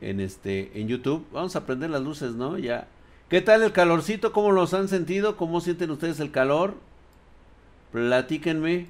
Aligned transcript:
en 0.00 0.20
este 0.20 0.80
en 0.80 0.88
YouTube. 0.88 1.26
Vamos 1.32 1.56
a 1.56 1.66
prender 1.66 1.90
las 1.90 2.02
luces, 2.02 2.32
¿no? 2.34 2.58
Ya. 2.58 2.88
¿Qué 3.28 3.40
tal 3.40 3.62
el 3.62 3.72
calorcito? 3.72 4.32
¿Cómo 4.32 4.52
los 4.52 4.72
han 4.74 4.88
sentido? 4.88 5.36
¿Cómo 5.36 5.60
sienten 5.60 5.90
ustedes 5.90 6.20
el 6.20 6.30
calor? 6.30 6.74
Platíquenme. 7.92 8.86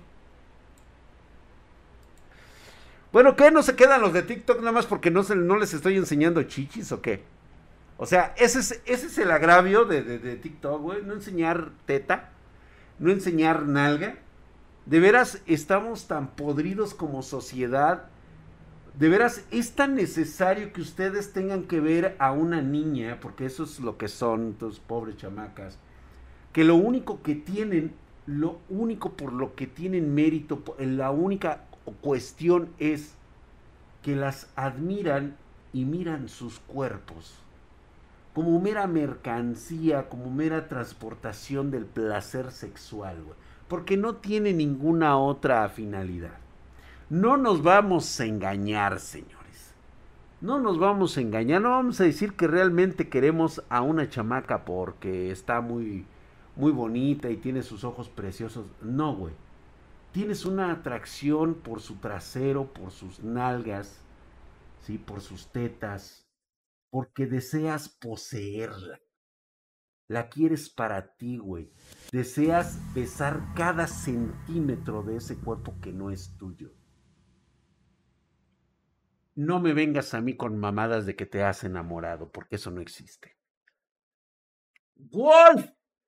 Bueno, 3.13 3.37
¿qué? 3.37 3.51
¿No 3.51 3.63
se 3.63 3.75
quedan 3.75 4.03
los 4.03 4.13
de 4.13 4.23
TikTok 4.23 4.59
nada 4.59 4.73
más 4.73 4.87
porque 4.87 5.11
no, 5.11 5.23
se, 5.25 5.35
no 5.35 5.57
les 5.57 5.75
estoy 5.75 5.97
enseñando 5.97 6.43
chichis 6.43 6.92
o 6.92 7.01
qué? 7.01 7.22
O 7.97 8.06
sea, 8.06 8.35
ese 8.37 8.61
es, 8.61 8.83
ese 8.85 9.06
es 9.06 9.19
el 9.19 9.31
agravio 9.31 9.85
de, 9.85 10.03
de, 10.03 10.19
de 10.19 10.37
TikTok, 10.37 10.81
güey. 10.81 11.03
No 11.03 11.15
enseñar 11.15 11.71
teta, 11.87 12.31
no 12.99 13.11
enseñar 13.11 13.63
nalga. 13.63 14.19
De 14.87 15.01
veras, 15.01 15.40
estamos 15.47 16.06
tan 16.06 16.29
podridos 16.29 16.95
como 16.95 17.23
sociedad 17.23 18.09
de 18.98 19.09
veras, 19.09 19.45
es 19.51 19.73
tan 19.73 19.95
necesario 19.95 20.73
que 20.73 20.80
ustedes 20.80 21.33
tengan 21.33 21.64
que 21.64 21.80
ver 21.80 22.16
a 22.19 22.33
una 22.33 22.62
niña, 22.62 23.18
porque 23.20 23.46
eso 23.46 23.64
es 23.64 23.78
lo 23.78 23.96
que 23.96 24.09
son, 24.09 24.54
tus 24.54 24.80
pobres 24.80 25.16
chamacas, 25.16 25.78
que 26.52 26.64
lo 26.64 26.74
único 26.74 27.23
que 27.23 27.34
tienen, 27.37 27.92
lo 28.26 28.59
único 28.68 29.12
por 29.12 29.32
lo 29.32 29.54
que 29.54 29.66
tienen 29.66 30.14
mérito, 30.14 30.62
la 30.78 31.10
única 31.10 31.64
cuestión 32.00 32.70
es 32.78 33.14
que 34.02 34.16
las 34.16 34.48
admiran 34.56 35.37
y 35.73 35.84
miran 35.84 36.28
sus 36.28 36.59
cuerpos 36.59 37.34
como 38.38 38.60
mera 38.60 38.87
mercancía, 38.87 40.09
como 40.09 40.30
mera 40.30 40.68
transportación 40.68 41.73
del 41.73 41.87
placer 41.87 42.52
sexual, 42.52 43.16
porque 43.66 43.96
no 43.96 44.15
tiene 44.15 44.52
ninguna 44.52 45.18
otra 45.18 45.68
finalidad. 45.68 46.38
No 47.10 47.38
nos 47.38 47.62
vamos 47.62 48.20
a 48.20 48.26
engañar, 48.26 49.00
señores. 49.00 49.74
No 50.42 50.58
nos 50.58 50.78
vamos 50.78 51.16
a 51.16 51.22
engañar. 51.22 51.62
No 51.62 51.70
vamos 51.70 51.98
a 52.02 52.04
decir 52.04 52.34
que 52.34 52.46
realmente 52.46 53.08
queremos 53.08 53.62
a 53.70 53.80
una 53.80 54.10
chamaca 54.10 54.66
porque 54.66 55.30
está 55.30 55.62
muy, 55.62 56.04
muy 56.54 56.70
bonita 56.70 57.30
y 57.30 57.38
tiene 57.38 57.62
sus 57.62 57.82
ojos 57.82 58.10
preciosos. 58.10 58.66
No, 58.82 59.16
güey. 59.16 59.32
Tienes 60.12 60.45
una 60.45 60.70
atracción 60.70 61.54
por 61.54 61.80
su 61.80 61.96
trasero, 61.96 62.74
por 62.74 62.90
sus 62.90 63.24
nalgas, 63.24 64.03
¿sí? 64.83 64.98
por 64.98 65.22
sus 65.22 65.50
tetas, 65.50 66.28
porque 66.91 67.27
deseas 67.27 67.89
poseerla. 67.89 69.00
La 70.09 70.28
quieres 70.28 70.69
para 70.69 71.17
ti, 71.17 71.39
güey. 71.39 71.70
Deseas 72.12 72.78
besar 72.95 73.55
cada 73.55 73.87
centímetro 73.87 75.03
de 75.03 75.17
ese 75.17 75.37
cuerpo 75.37 75.75
que 75.81 75.93
no 75.93 76.11
es 76.11 76.37
tuyo. 76.37 76.78
No 79.39 79.61
me 79.61 79.72
vengas 79.72 80.12
a 80.14 80.20
mí 80.20 80.36
con 80.36 80.58
mamadas 80.58 81.06
de 81.06 81.14
que 81.14 81.25
te 81.25 81.44
has 81.44 81.62
enamorado, 81.62 82.33
porque 82.33 82.56
eso 82.56 82.72
no 82.72 82.81
existe. 82.81 83.36
Wolf. 84.97 85.64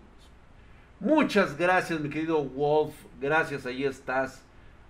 Muchas 0.99 1.57
gracias, 1.57 1.99
mi 1.99 2.09
querido 2.09 2.43
Wolf. 2.43 2.93
Gracias, 3.19 3.65
ahí 3.65 3.85
estás. 3.85 4.43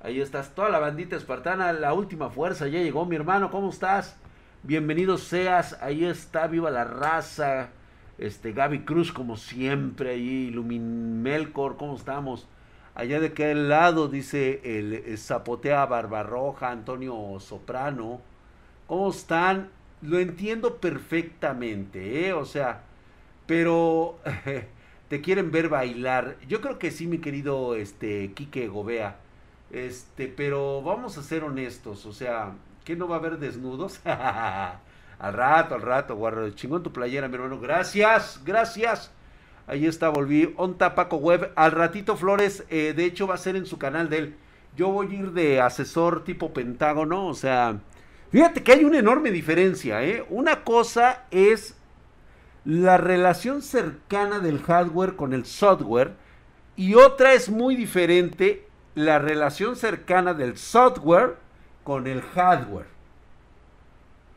Ahí 0.04 0.20
estás. 0.20 0.54
Toda 0.54 0.70
la 0.70 0.80
bandita 0.80 1.16
espartana, 1.16 1.72
la 1.74 1.94
última 1.94 2.30
fuerza. 2.30 2.68
Ya 2.68 2.80
llegó 2.80 3.06
mi 3.06 3.16
hermano. 3.16 3.50
¿Cómo 3.50 3.70
estás? 3.70 4.18
Bienvenido 4.64 5.18
seas. 5.18 5.78
Ahí 5.82 6.06
está, 6.06 6.48
viva 6.48 6.70
la 6.70 6.84
raza. 6.84 7.70
Este, 8.18 8.52
Gaby 8.52 8.82
Cruz, 8.82 9.12
como 9.12 9.38
siempre, 9.38 10.12
ahí, 10.12 10.52
Melcor, 10.54 11.78
¿cómo 11.78 11.96
estamos? 11.96 12.48
Allá 12.94 13.20
de 13.20 13.28
aquel 13.28 13.70
lado, 13.70 14.10
dice 14.10 14.62
el, 14.64 15.18
Zapotea 15.18 15.86
Barbarroja, 15.86 16.72
Antonio 16.72 17.40
Soprano. 17.40 18.22
¿Cómo 18.86 19.10
están? 19.10 19.70
Lo 20.02 20.20
entiendo 20.20 20.78
perfectamente, 20.78 22.28
¿eh? 22.28 22.34
O 22.34 22.46
sea, 22.46 22.84
pero 23.46 24.20
te 25.10 25.22
quieren 25.22 25.52
ver 25.52 25.70
bailar. 25.70 26.38
Yo 26.48 26.62
creo 26.62 26.80
que 26.80 26.92
sí, 26.92 27.08
mi 27.08 27.20
querido 27.20 27.76
este 27.76 28.34
Quique 28.34 28.68
Gobea. 28.68 29.18
Este, 29.72 30.28
pero 30.28 30.82
vamos 30.82 31.18
a 31.18 31.24
ser 31.24 31.44
honestos, 31.44 32.06
o 32.06 32.12
sea, 32.12 32.52
¿qué 32.84 32.96
no 32.96 33.08
va 33.08 33.16
a 33.16 33.20
haber 33.20 33.40
desnudos? 33.40 34.02
al 34.06 35.34
rato, 35.34 35.76
al 35.76 35.82
rato, 35.82 36.16
guarro. 36.16 36.50
Chingón 36.52 36.84
tu 36.84 36.92
playera, 36.92 37.28
mi 37.28 37.36
hermano. 37.36 37.60
Gracias, 37.60 38.42
gracias. 38.44 39.12
Ahí 39.68 39.86
está, 39.86 40.10
volví. 40.10 40.54
Onta 40.58 40.96
Paco 40.96 41.18
Web. 41.18 41.52
Al 41.56 41.72
ratito, 41.72 42.18
Flores, 42.18 42.66
eh, 42.70 42.94
de 42.96 43.06
hecho 43.06 43.28
va 43.28 43.36
a 43.36 43.38
ser 43.38 43.56
en 43.56 43.66
su 43.66 43.78
canal 43.78 44.10
de 44.10 44.18
él. 44.18 44.36
Yo 44.76 44.90
voy 44.90 45.08
a 45.08 45.20
ir 45.20 45.32
de 45.32 45.62
asesor 45.62 46.24
tipo 46.24 46.54
Pentágono, 46.54 47.28
o 47.28 47.34
sea, 47.34 47.80
Fíjate 48.32 48.64
que 48.64 48.72
hay 48.72 48.86
una 48.86 49.00
enorme 49.00 49.30
diferencia, 49.30 50.04
¿eh? 50.04 50.26
Una 50.30 50.64
cosa 50.64 51.26
es 51.32 51.76
la 52.64 52.98
relación 52.98 53.62
cercana 53.62 54.40
del 54.40 54.62
hardware 54.62 55.16
con 55.16 55.34
el 55.34 55.46
software 55.46 56.14
y 56.76 56.96
otra 56.96 57.34
es 57.34 57.50
muy 57.50 57.76
diferente 57.76 58.68
la 58.96 59.20
relación 59.20 59.76
cercana 59.76 60.34
del 60.34 60.58
software 60.58 61.36
con 61.84 62.08
el 62.08 62.22
hardware. 62.22 62.88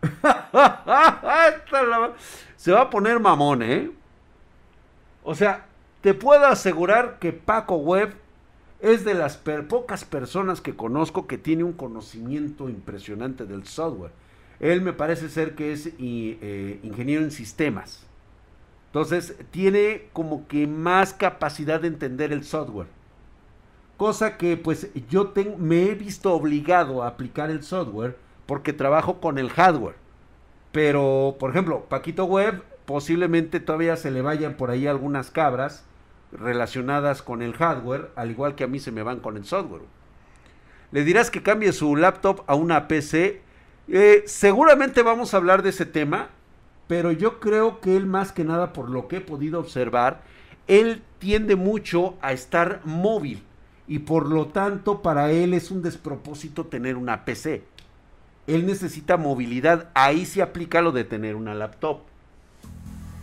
Se 2.57 2.73
va 2.73 2.83
a 2.83 2.91
poner 2.91 3.21
mamón, 3.21 3.63
¿eh? 3.63 3.91
O 5.23 5.35
sea, 5.35 5.67
te 6.01 6.15
puedo 6.15 6.47
asegurar 6.47 7.19
que 7.19 7.33
Paco 7.33 7.77
Web 7.77 8.15
es 8.85 9.03
de 9.03 9.15
las 9.15 9.39
pocas 9.39 10.05
personas 10.05 10.61
que 10.61 10.77
conozco 10.77 11.27
que 11.27 11.39
tiene 11.39 11.65
un 11.65 11.73
conocimiento 11.73 12.69
impresionante 12.69 13.47
del 13.47 13.67
software. 13.67 14.13
Él 14.61 14.83
me 14.83 14.93
parece 14.93 15.31
ser 15.31 15.55
que 15.55 15.73
es 15.73 15.87
eh, 15.99 16.81
ingeniero 16.83 17.23
en 17.23 17.31
sistemas. 17.31 18.07
Entonces, 18.89 19.37
tiene 19.51 20.09
como 20.13 20.47
que 20.49 20.67
más 20.67 21.15
capacidad 21.15 21.81
de 21.81 21.89
entender 21.89 22.31
el 22.31 22.45
software. 22.45 22.87
Cosa 23.97 24.37
que 24.37 24.59
pues 24.59 24.91
yo 25.09 25.33
me 25.57 25.85
he 25.85 25.95
visto 25.95 26.35
obligado 26.35 27.03
a 27.03 27.09
aplicar 27.09 27.51
el 27.51 27.63
software 27.63 28.19
porque 28.45 28.75
trabajo 28.75 29.19
con 29.19 29.39
el 29.39 29.49
hardware. 29.49 29.97
Pero, 30.73 31.37
por 31.41 31.51
ejemplo, 31.51 31.87
Paquito 31.89 32.27
Web 32.27 32.63
posiblemente 32.85 33.61
todavía 33.61 33.97
se 33.97 34.11
le 34.11 34.21
vayan 34.21 34.59
por 34.59 34.71
ahí 34.71 34.87
algunas 34.87 35.31
cabras 35.31 35.87
relacionadas 36.35 37.23
con 37.23 37.43
el 37.43 37.55
hardware, 37.55 38.11
al 38.17 38.31
igual 38.31 38.55
que 38.55 38.65
a 38.65 38.69
mí 38.69 38.81
se 38.81 38.93
me 38.93 39.03
van 39.03 39.21
con 39.21 39.37
el 39.37 39.45
software. 39.45 39.83
Le 40.91 41.05
dirás 41.05 41.31
que 41.31 41.43
cambie 41.43 41.73
su 41.73 41.97
laptop 41.97 42.43
a 42.47 42.55
una 42.55 42.87
PC. 42.87 43.41
Eh, 43.89 44.23
seguramente 44.27 45.03
vamos 45.03 45.35
a 45.35 45.39
hablar 45.39 45.63
de 45.63 45.71
ese 45.71 45.87
tema, 45.87 46.29
pero 46.87 47.13
yo 47.13 47.41
creo 47.41 47.81
que 47.81 47.97
él 47.97 48.07
más 48.07 48.33
que 48.33 48.45
nada, 48.45 48.73
por 48.73 48.91
lo 48.91 49.09
que 49.09 49.17
he 49.17 49.21
podido 49.21 49.59
observar, 49.59 50.23
él 50.67 51.03
tiende 51.19 51.57
mucho 51.57 52.15
a 52.21 52.33
estar 52.33 52.81
móvil 52.85 53.43
y 53.87 54.01
por 54.01 54.29
lo 54.29 54.47
tanto 54.47 55.03
para 55.03 55.31
él 55.31 55.53
es 55.55 55.71
un 55.71 55.83
despropósito 55.83 56.67
tener 56.67 56.97
una 56.97 57.25
PC. 57.25 57.65
Él 58.47 58.67
necesita 58.67 59.17
movilidad, 59.17 59.91
ahí 59.95 60.27
se 60.27 60.43
aplica 60.43 60.83
lo 60.83 60.93
de 60.93 61.05
tener 61.05 61.35
una 61.35 61.55
laptop. 61.55 62.01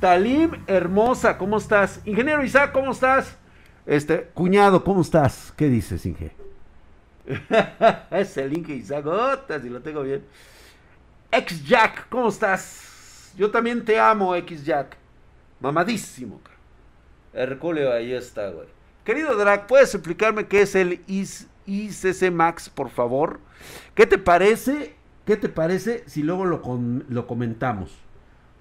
Talim 0.01 0.63
hermosa, 0.65 1.37
¿cómo 1.37 1.59
estás? 1.59 2.01
Ingeniero 2.05 2.43
Isaac, 2.43 2.71
¿cómo 2.71 2.91
estás? 2.91 3.37
Este, 3.85 4.31
cuñado, 4.33 4.83
¿cómo 4.83 5.01
estás? 5.01 5.53
¿Qué 5.55 5.69
dices, 5.69 6.03
Inge? 6.07 6.31
es 8.09 8.35
el 8.37 8.57
Inge 8.57 8.73
Isaac, 8.73 9.05
si 9.61 9.69
lo 9.69 9.79
tengo 9.81 10.01
bien. 10.01 10.23
X 11.31 11.63
Jack, 11.67 12.09
¿cómo 12.09 12.29
estás? 12.29 13.31
Yo 13.37 13.51
también 13.51 13.85
te 13.85 13.99
amo, 13.99 14.35
X 14.37 14.65
Jack. 14.65 14.97
Mamadísimo. 15.59 16.41
Herculeo, 17.31 17.93
ahí 17.93 18.11
está, 18.11 18.49
güey. 18.49 18.67
Querido 19.05 19.37
Drag, 19.37 19.67
¿puedes 19.67 19.93
explicarme 19.93 20.47
qué 20.47 20.63
es 20.63 20.73
el 20.73 21.01
ICC 21.05 22.31
Max, 22.31 22.71
por 22.71 22.89
favor? 22.89 23.39
¿Qué 23.93 24.07
te 24.07 24.17
parece? 24.17 24.95
¿Qué 25.27 25.37
te 25.37 25.47
parece 25.47 26.03
si 26.07 26.23
luego 26.23 26.45
lo, 26.45 26.63
lo 27.07 27.27
comentamos? 27.27 28.01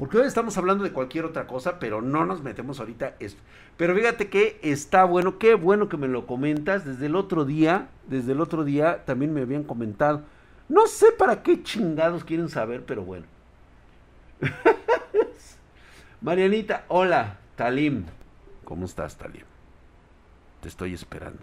Porque 0.01 0.17
hoy 0.17 0.27
estamos 0.27 0.57
hablando 0.57 0.83
de 0.83 0.93
cualquier 0.93 1.27
otra 1.27 1.47
cosa, 1.47 1.79
pero 1.79 2.01
no 2.01 2.25
nos 2.25 2.43
metemos 2.43 2.81
ahorita 2.81 3.17
esto. 3.21 3.39
Pero 3.77 3.95
fíjate 3.95 4.31
que 4.31 4.59
está 4.63 5.05
bueno, 5.05 5.37
qué 5.37 5.53
bueno 5.53 5.91
que 5.91 5.99
me 5.99 6.09
lo 6.09 6.27
comentas. 6.27 6.87
Desde 6.87 7.05
el 7.05 7.15
otro 7.15 7.45
día, 7.45 7.91
desde 8.09 8.33
el 8.33 8.41
otro 8.41 8.65
día 8.65 9.05
también 9.05 9.35
me 9.35 9.43
habían 9.43 9.63
comentado. 9.63 10.23
No 10.71 10.87
sé 10.87 11.13
para 11.13 11.43
qué 11.43 11.63
chingados 11.63 12.25
quieren 12.25 12.49
saber, 12.49 12.83
pero 12.87 13.03
bueno. 13.03 13.27
Marianita, 16.23 16.87
hola. 16.89 17.37
Talim. 17.55 18.07
¿Cómo 18.65 18.87
estás, 18.87 19.19
Talim? 19.19 19.45
Te 20.63 20.69
estoy 20.69 20.95
esperando. 20.95 21.43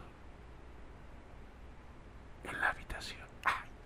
En 2.44 2.60
la 2.60 2.69
habitación. 2.69 3.27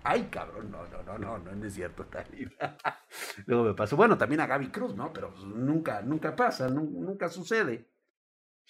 Ay, 0.03 0.27
cabrón, 0.31 0.71
no, 0.71 0.88
no, 0.88 1.03
no, 1.03 1.18
no, 1.18 1.38
no, 1.38 1.65
es 1.65 1.74
cierto, 1.74 2.06
Talim. 2.06 2.50
Luego 3.45 3.65
me 3.65 3.74
pasó. 3.74 3.95
Bueno, 3.95 4.18
también 4.18 4.42
a 4.42 4.48
Gaby 4.48 4.69
Cruz, 4.69 4.95
¿no? 4.95 5.13
Pero 5.13 5.31
pues, 5.31 5.44
nunca, 5.44 6.01
nunca 6.01 6.36
pasa, 6.36 6.69
nunca 6.69 7.30
sucede. 7.30 7.89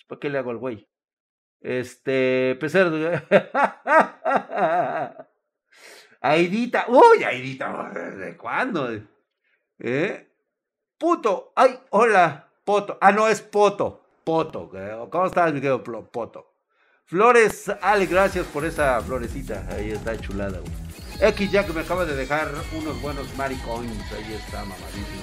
¿Para 0.07 0.19
qué 0.19 0.29
le 0.29 0.37
hago 0.37 0.51
al 0.51 0.57
güey? 0.57 0.89
Este, 1.61 2.57
pesar. 2.59 2.91
Aidita, 6.21 6.85
uy, 6.89 7.23
Aidita, 7.23 7.89
¿de 7.91 8.37
cuándo? 8.37 8.89
¿Eh? 9.79 10.27
Puto, 10.97 11.53
ay, 11.55 11.79
hola, 11.89 12.51
Poto. 12.63 12.97
Ah, 13.01 13.11
no, 13.11 13.27
es 13.27 13.41
Poto, 13.41 14.05
Poto. 14.23 14.69
¿Cómo 15.09 15.25
estás, 15.25 15.53
mi 15.53 15.59
querido 15.59 15.83
Poto? 15.83 16.53
Flores, 17.05 17.69
Ale, 17.81 18.05
gracias 18.05 18.45
por 18.47 18.65
esa 18.65 19.01
florecita. 19.01 19.67
Ahí 19.71 19.91
está 19.91 20.17
chulada, 20.17 20.59
güey. 20.59 21.00
X 21.23 21.51
que 21.51 21.73
me 21.73 21.81
acaba 21.81 22.03
de 22.03 22.15
dejar 22.15 22.49
unos 22.75 22.99
buenos 22.99 23.37
maricoins. 23.37 24.11
Ahí 24.11 24.33
está, 24.33 24.65
mamadísimo. 24.65 25.21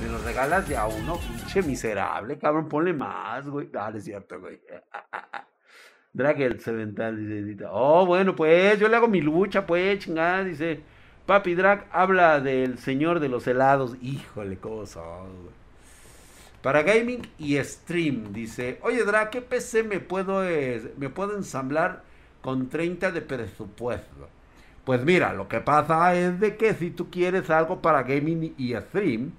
Me 0.00 0.08
los 0.08 0.22
regalas 0.22 0.68
de 0.68 0.76
a 0.76 0.86
uno, 0.86 1.18
pinche 1.18 1.60
miserable, 1.62 2.38
cabrón. 2.38 2.68
Ponle 2.68 2.92
más, 2.92 3.48
güey. 3.48 3.68
Ah, 3.74 3.92
es 3.92 4.04
cierto, 4.04 4.38
güey. 4.38 4.60
Dragel 6.12 6.60
Cemental 6.60 7.16
dice, 7.16 7.64
oh, 7.68 8.06
bueno, 8.06 8.36
pues 8.36 8.78
yo 8.78 8.86
le 8.86 8.94
hago 8.94 9.08
mi 9.08 9.20
lucha, 9.20 9.66
pues, 9.66 9.98
chingada, 9.98 10.44
dice. 10.44 10.82
Papi 11.26 11.56
Drag 11.56 11.88
habla 11.90 12.38
del 12.38 12.78
señor 12.78 13.18
de 13.18 13.28
los 13.28 13.44
helados. 13.48 13.96
Híjole, 14.00 14.56
cosa. 14.56 15.00
Para 16.62 16.84
gaming 16.84 17.22
y 17.38 17.56
stream, 17.58 18.32
dice, 18.32 18.78
oye 18.82 19.02
Drag, 19.02 19.30
¿qué 19.30 19.42
PC 19.42 19.82
me 19.82 19.98
puedo, 19.98 20.44
eh, 20.48 20.92
me 20.96 21.08
puedo 21.08 21.36
ensamblar 21.36 22.04
con 22.40 22.68
30 22.68 23.10
de 23.10 23.20
presupuesto? 23.20 24.28
Pues 24.90 25.04
mira, 25.04 25.32
lo 25.32 25.46
que 25.46 25.60
pasa 25.60 26.16
es 26.16 26.40
de 26.40 26.56
que 26.56 26.74
si 26.74 26.90
tú 26.90 27.10
quieres 27.10 27.48
algo 27.48 27.80
para 27.80 28.02
gaming 28.02 28.56
y 28.58 28.74
stream, 28.74 29.30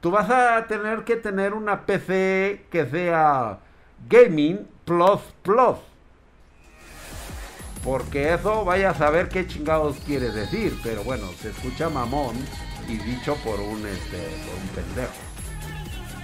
tú 0.00 0.10
vas 0.10 0.28
a 0.28 0.66
tener 0.66 1.04
que 1.04 1.14
tener 1.14 1.54
una 1.54 1.86
PC 1.86 2.64
que 2.68 2.84
sea 2.84 3.60
gaming 4.08 4.66
plus 4.84 5.20
plus. 5.44 5.76
Porque 7.84 8.34
eso 8.34 8.64
vaya 8.64 8.90
a 8.90 8.94
saber 8.94 9.28
qué 9.28 9.46
chingados 9.46 9.98
quiere 10.00 10.32
decir. 10.32 10.76
Pero 10.82 11.04
bueno, 11.04 11.28
se 11.40 11.50
escucha 11.50 11.88
mamón 11.88 12.34
y 12.88 12.96
dicho 12.96 13.36
por 13.44 13.60
un, 13.60 13.86
este, 13.86 14.16
por 14.16 14.56
un 14.56 14.68
pendejo. 14.74 15.12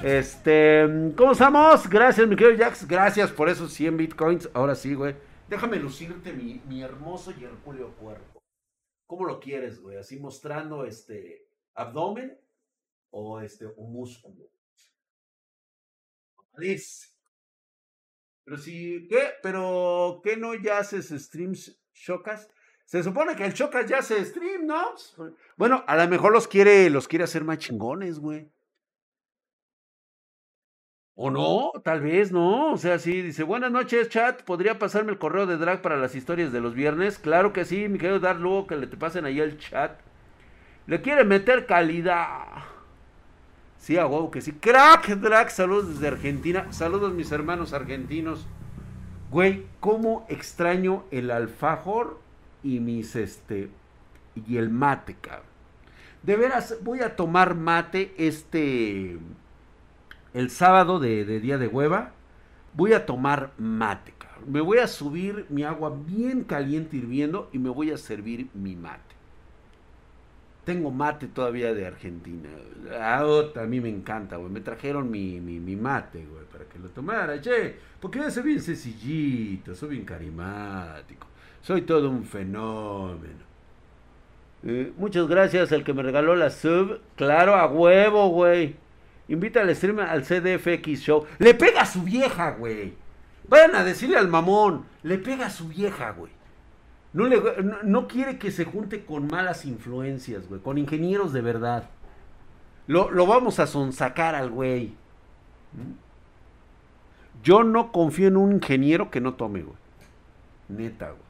Este, 0.03 1.12
¿cómo 1.17 1.31
estamos? 1.31 1.88
Gracias, 1.88 2.27
mi 2.27 2.35
querido 2.35 2.65
Jax. 2.65 2.88
Gracias 2.88 3.31
por 3.31 3.49
esos 3.49 3.73
100 3.73 3.97
bitcoins. 3.97 4.49
Ahora 4.53 4.75
sí, 4.75 4.94
güey. 4.94 5.15
Déjame 5.49 5.77
lucirte 5.77 6.32
mi, 6.32 6.61
mi 6.69 6.82
hermoso 6.82 7.32
y 7.38 7.44
hercúleo 7.44 7.91
cuerpo. 7.91 8.33
¿Cómo 9.06 9.25
lo 9.25 9.41
quieres, 9.41 9.81
güey? 9.81 9.97
Así 9.99 10.19
mostrando 10.19 10.85
este 10.85 11.47
abdomen 11.75 12.39
o 13.11 13.41
este 13.41 13.67
un 13.67 13.93
músculo. 13.93 14.49
Dice. 16.56 17.09
Pero 18.45 18.59
si, 18.59 19.06
¿qué? 19.09 19.33
¿Pero 19.43 20.21
qué 20.23 20.37
no 20.37 20.55
ya 20.55 20.79
haces 20.79 21.09
streams 21.09 21.81
Shocas? 21.93 22.49
Se 22.85 23.03
supone 23.03 23.35
que 23.35 23.45
el 23.45 23.55
Shocas 23.55 23.89
ya 23.89 23.99
hace 23.99 24.25
stream, 24.25 24.67
¿no? 24.67 24.95
Bueno, 25.56 25.83
a 25.87 25.97
lo 25.97 26.09
mejor 26.09 26.33
los 26.33 26.47
quiere, 26.47 26.91
los 26.91 27.09
quiere 27.09 27.25
hacer 27.25 27.45
más 27.45 27.59
chingones, 27.59 28.19
güey. 28.19 28.53
O 31.16 31.31
no, 31.31 31.70
tal 31.84 32.00
vez 32.00 32.32
no. 32.32 32.72
O 32.72 32.76
sea, 32.76 32.99
sí, 32.99 33.22
dice, 33.22 33.44
buenas 33.44 33.70
noches, 33.70 34.08
chat. 34.08 34.43
¿Podría 34.43 34.78
pasarme 34.78 35.12
el 35.12 35.19
correo 35.19 35.46
de 35.46 35.56
drag 35.56 35.81
para 35.81 35.96
las 35.96 36.14
historias 36.14 36.52
de 36.52 36.61
los 36.61 36.75
viernes? 36.75 37.19
Claro 37.19 37.52
que 37.52 37.64
sí, 37.64 37.88
mi 37.88 37.99
querido 37.99 38.19
Dar, 38.19 38.37
luego 38.37 38.66
que 38.66 38.76
le 38.76 38.87
te 38.87 38.96
pasen 38.96 39.25
ahí 39.25 39.38
el 39.38 39.58
chat. 39.58 40.00
Le 40.87 41.00
quiere 41.00 41.25
meter 41.25 41.66
calidad. 41.66 42.64
Sí, 43.78 43.96
a 43.96 44.06
huevo 44.06 44.31
que 44.31 44.40
sí. 44.40 44.52
Crack 44.52 45.08
Drag, 45.16 45.50
saludos 45.50 45.94
desde 45.94 46.08
Argentina. 46.08 46.72
Saludos 46.72 47.12
mis 47.12 47.31
hermanos 47.31 47.72
argentinos. 47.72 48.46
Güey, 49.31 49.67
cómo 49.81 50.26
extraño 50.28 51.05
el 51.10 51.31
alfajor 51.31 52.20
y 52.62 52.81
mis 52.81 53.14
este 53.14 53.70
y 54.34 54.56
el 54.56 54.70
mate, 54.70 55.17
cabrón. 55.20 55.46
De 56.22 56.37
veras, 56.37 56.78
voy 56.82 57.00
a 57.00 57.14
tomar 57.14 57.55
mate 57.55 58.14
este 58.17 59.19
el 60.34 60.50
sábado 60.50 60.98
de, 60.98 61.25
día 61.40 61.56
de 61.56 61.69
hueva. 61.69 62.12
Voy 62.75 62.92
a 62.92 63.06
tomar 63.06 63.52
mate. 63.56 64.12
Me 64.46 64.60
voy 64.60 64.78
a 64.78 64.88
subir 64.88 65.46
mi 65.48 65.62
agua 65.62 65.96
bien 66.06 66.44
caliente 66.44 66.96
hirviendo 66.96 67.48
y 67.52 67.58
me 67.58 67.70
voy 67.70 67.90
a 67.92 67.96
servir 67.96 68.48
mi 68.52 68.76
mate. 68.76 69.14
Tengo 70.64 70.90
mate 70.90 71.28
todavía 71.28 71.72
de 71.72 71.86
Argentina. 71.86 72.48
Ah, 72.98 73.25
a 73.56 73.62
mí 73.62 73.81
me 73.81 73.88
encanta, 73.88 74.36
güey. 74.36 74.50
Me 74.50 74.60
trajeron 74.60 75.10
mi, 75.10 75.40
mi, 75.40 75.76
mate, 75.76 76.26
güey, 76.26 76.44
para 76.50 76.64
que 76.64 76.78
lo 76.78 76.88
tomara. 76.88 77.40
Che, 77.40 77.76
porque 78.00 78.31
soy 78.31 78.42
bien 78.42 78.60
sencillito, 78.60 79.75
soy 79.75 79.90
bien 79.90 80.04
carismático. 80.04 81.26
Soy 81.62 81.82
todo 81.82 82.10
un 82.10 82.25
fenómeno. 82.25 83.44
Eh, 84.66 84.92
muchas 84.96 85.26
gracias 85.28 85.72
al 85.72 85.84
que 85.84 85.92
me 85.92 86.02
regaló 86.02 86.34
la 86.34 86.50
sub. 86.50 87.00
Claro, 87.16 87.54
a 87.54 87.66
huevo, 87.66 88.28
güey. 88.28 88.76
Invita 89.29 89.61
al 89.61 89.75
stream 89.75 90.00
al 90.00 90.23
CDFX 90.23 91.00
Show. 91.00 91.26
Le 91.38 91.55
pega 91.55 91.82
a 91.82 91.87
su 91.87 92.03
vieja, 92.03 92.50
güey. 92.53 92.94
Vayan 93.49 93.75
a 93.75 93.85
decirle 93.85 94.19
al 94.19 94.29
mamón. 94.29 94.85
Le 95.03 95.19
pega 95.19 95.47
a 95.47 95.50
su 95.50 95.69
vieja, 95.69 96.11
güey. 96.12 96.32
No, 97.12 97.26
le, 97.26 97.41
no, 97.85 98.09
quiere 98.09 98.38
que 98.38 98.50
se 98.50 98.65
junte 98.65 99.05
con 99.05 99.29
malas 99.29 99.65
influencias, 99.65 100.49
güey. 100.49 100.61
Con 100.61 100.79
ingenieros 100.79 101.32
de 101.32 101.41
verdad. 101.41 101.88
Lo, 102.87 103.11
lo 103.11 103.26
vamos 103.26 103.61
a 103.61 103.67
sonsacar 103.67 104.35
al 104.35 104.50
güey. 104.50 104.94
Yo 107.43 107.62
no 107.62 107.93
confío 107.93 108.29
en 108.29 108.37
un 108.37 108.53
ingeniero 108.53 109.11
que 109.11 109.20
no 109.20 109.35
tome, 109.35 109.62
güey. 109.62 109.77
Neta, 110.69 111.11
güey. 111.11 111.23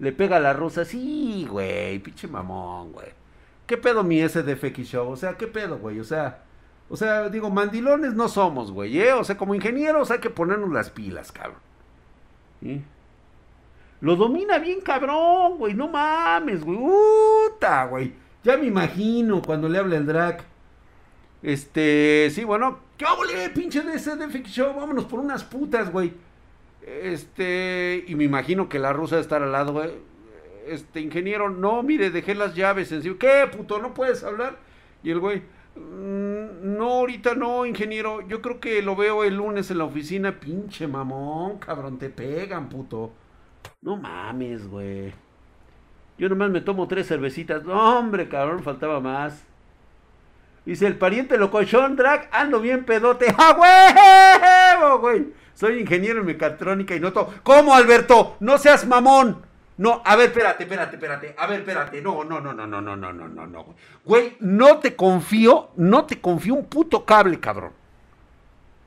Le 0.00 0.12
pega 0.12 0.36
a 0.36 0.40
la 0.40 0.52
rusa. 0.52 0.84
Sí, 0.84 1.46
güey. 1.48 1.98
Pinche 2.00 2.26
mamón, 2.26 2.92
güey. 2.92 3.19
¿Qué 3.70 3.76
pedo 3.76 4.02
mi 4.02 4.20
SDFX 4.20 4.78
Show? 4.80 5.08
O 5.08 5.16
sea, 5.16 5.36
¿qué 5.36 5.46
pedo, 5.46 5.78
güey? 5.78 6.00
O 6.00 6.02
sea, 6.02 6.42
o 6.88 6.96
sea, 6.96 7.28
digo, 7.28 7.50
mandilones 7.50 8.14
no 8.14 8.28
somos, 8.28 8.72
güey, 8.72 9.00
¿eh? 9.00 9.12
O 9.12 9.22
sea, 9.22 9.36
como 9.36 9.54
ingenieros 9.54 10.10
hay 10.10 10.18
que 10.18 10.28
ponernos 10.28 10.72
las 10.72 10.90
pilas, 10.90 11.30
cabrón. 11.30 11.60
Lo 14.00 14.16
domina 14.16 14.58
bien 14.58 14.80
cabrón, 14.80 15.56
güey, 15.58 15.74
no 15.74 15.86
mames, 15.86 16.64
güey. 16.64 16.80
Uta, 16.80 17.84
güey. 17.84 18.12
Ya 18.42 18.56
me 18.56 18.66
imagino 18.66 19.40
cuando 19.40 19.68
le 19.68 19.78
habla 19.78 19.98
el 19.98 20.06
drag. 20.06 20.42
Este, 21.40 22.28
sí, 22.32 22.42
bueno, 22.42 22.80
¿qué 22.96 23.04
hago, 23.04 23.22
pinche 23.54 23.82
de 23.82 23.92
de 23.92 24.42
Show? 24.46 24.74
Vámonos 24.74 25.04
por 25.04 25.20
unas 25.20 25.44
putas, 25.44 25.92
güey. 25.92 26.12
Este, 26.82 28.04
y 28.08 28.16
me 28.16 28.24
imagino 28.24 28.68
que 28.68 28.80
la 28.80 28.92
rusa 28.92 29.14
debe 29.14 29.22
estar 29.22 29.44
al 29.44 29.52
lado, 29.52 29.74
güey. 29.74 30.09
Este, 30.70 31.00
ingeniero, 31.00 31.50
no, 31.50 31.82
mire, 31.82 32.10
dejé 32.10 32.34
las 32.34 32.54
llaves. 32.54 32.94
¿Qué, 33.18 33.48
puto? 33.54 33.80
¿No 33.80 33.92
puedes 33.94 34.22
hablar? 34.22 34.56
Y 35.02 35.10
el 35.10 35.18
güey, 35.18 35.42
Mm, 35.76 36.76
no, 36.76 36.90
ahorita 36.90 37.34
no, 37.34 37.64
ingeniero. 37.66 38.26
Yo 38.26 38.42
creo 38.42 38.60
que 38.60 38.82
lo 38.82 38.96
veo 38.96 39.24
el 39.24 39.36
lunes 39.36 39.70
en 39.70 39.78
la 39.78 39.84
oficina. 39.84 40.38
Pinche 40.38 40.86
mamón, 40.86 41.58
cabrón, 41.58 41.98
te 41.98 42.10
pegan, 42.10 42.68
puto. 42.68 43.12
No 43.82 43.96
mames, 43.96 44.68
güey. 44.68 45.12
Yo 46.18 46.28
nomás 46.28 46.50
me 46.50 46.60
tomo 46.60 46.86
tres 46.88 47.08
cervecitas. 47.08 47.64
No, 47.64 47.98
hombre, 47.98 48.28
cabrón, 48.28 48.62
faltaba 48.62 49.00
más. 49.00 49.44
Dice 50.66 50.86
el 50.86 50.98
pariente 50.98 51.38
locochón, 51.38 51.96
drag, 51.96 52.28
ando 52.32 52.60
bien 52.60 52.84
pedote. 52.84 53.34
¡Ah, 53.38 54.76
huevo, 54.80 54.98
güey! 54.98 55.32
Soy 55.54 55.80
ingeniero 55.80 56.20
en 56.20 56.26
mecatrónica 56.26 56.94
y 56.94 57.00
noto. 57.00 57.32
¿Cómo, 57.42 57.74
Alberto? 57.74 58.36
No 58.40 58.58
seas 58.58 58.86
mamón. 58.86 59.42
No, 59.80 60.02
a 60.04 60.14
ver, 60.14 60.28
espérate, 60.28 60.64
espérate, 60.64 60.96
espérate. 60.96 61.34
A 61.38 61.46
ver, 61.46 61.60
espérate. 61.60 62.02
No, 62.02 62.22
no, 62.22 62.38
no, 62.38 62.52
no, 62.52 62.66
no, 62.66 62.82
no, 62.82 62.96
no, 62.96 63.12
no, 63.14 63.28
no, 63.28 63.46
no. 63.46 63.74
Güey, 64.04 64.36
no 64.40 64.78
te 64.78 64.94
confío, 64.94 65.70
no 65.76 66.04
te 66.04 66.20
confío 66.20 66.52
un 66.52 66.66
puto 66.66 67.06
cable, 67.06 67.40
cabrón. 67.40 67.72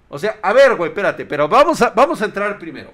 O 0.07 0.19
sea, 0.19 0.37
a 0.43 0.53
ver, 0.53 0.75
güey, 0.75 0.91
espérate, 0.91 1.25
pero 1.25 1.47
vamos 1.47 1.81
a, 1.81 1.89
vamos 1.89 2.21
a 2.21 2.25
entrar 2.25 2.59
primero. 2.59 2.91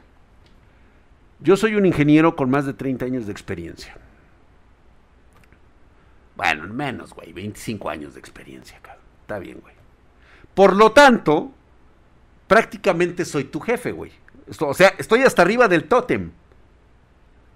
Yo 1.41 1.57
soy 1.57 1.75
un 1.75 1.85
ingeniero 1.85 2.37
con 2.37 2.49
más 2.49 2.65
de 2.65 2.71
30 2.71 3.03
años 3.03 3.25
de 3.25 3.33
experiencia. 3.33 3.97
Bueno, 6.37 6.73
menos, 6.73 7.13
güey, 7.13 7.33
25 7.33 7.89
años 7.89 8.13
de 8.13 8.21
experiencia, 8.21 8.79
cabrón. 8.81 9.03
Está 9.23 9.39
bien, 9.39 9.59
güey. 9.59 9.75
Por 10.53 10.73
lo 10.73 10.93
tanto, 10.93 11.51
prácticamente 12.47 13.25
soy 13.25 13.43
tu 13.43 13.59
jefe, 13.59 13.91
güey. 13.91 14.13
O 14.61 14.73
sea, 14.73 14.93
estoy 14.97 15.23
hasta 15.23 15.41
arriba 15.41 15.67
del 15.67 15.83
tótem. 15.89 16.31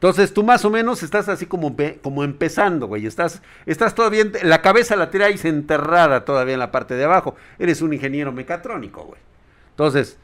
Entonces 0.04 0.34
tú 0.34 0.44
más 0.44 0.66
o 0.66 0.70
menos 0.70 1.02
estás 1.02 1.30
así 1.30 1.46
como, 1.46 1.78
como 2.02 2.26
empezando, 2.26 2.88
güey. 2.88 3.06
Estás, 3.06 3.42
estás 3.66 3.96
todavía, 3.96 4.26
la 4.42 4.62
cabeza 4.62 4.98
la 4.98 5.10
traes 5.10 5.46
enterrada 5.46 6.26
todavía 6.26 6.56
en 6.56 6.60
la 6.60 6.74
parte 6.74 6.96
de 6.96 7.06
abajo. 7.06 7.38
Eres 7.58 7.82
un 7.82 7.94
ingeniero 7.94 8.34
mecatrónico, 8.34 9.06
güey. 9.06 9.22
Entonces, 9.70 10.18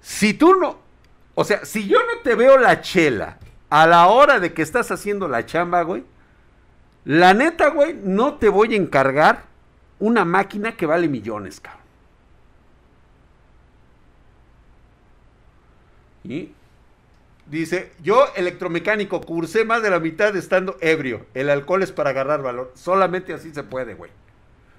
si 0.00 0.32
tú 0.32 0.54
no, 0.54 0.78
o 1.34 1.44
sea, 1.44 1.62
si 1.66 1.86
yo 1.86 1.98
no 1.98 2.22
te 2.22 2.34
veo 2.36 2.56
la 2.56 2.80
chela 2.80 3.36
a 3.68 3.86
la 3.86 4.06
hora 4.06 4.40
de 4.40 4.54
que 4.54 4.62
estás 4.62 4.90
haciendo 4.90 5.28
la 5.28 5.44
chamba, 5.44 5.82
güey, 5.82 6.02
la 7.04 7.34
neta, 7.34 7.68
güey, 7.68 8.00
no 8.02 8.36
te 8.36 8.48
voy 8.48 8.72
a 8.72 8.78
encargar 8.78 9.42
una 9.98 10.24
máquina 10.24 10.74
que 10.74 10.86
vale 10.86 11.06
millones, 11.06 11.60
cabrón. 11.60 11.84
Y 16.24 16.54
Dice, 17.50 17.92
yo 18.02 18.26
electromecánico, 18.34 19.20
cursé 19.20 19.64
más 19.64 19.82
de 19.82 19.90
la 19.90 20.00
mitad 20.00 20.34
estando 20.36 20.76
ebrio. 20.80 21.26
El 21.32 21.48
alcohol 21.48 21.82
es 21.82 21.92
para 21.92 22.10
agarrar 22.10 22.42
valor. 22.42 22.72
Solamente 22.74 23.32
así 23.32 23.54
se 23.54 23.62
puede, 23.62 23.94
güey. 23.94 24.10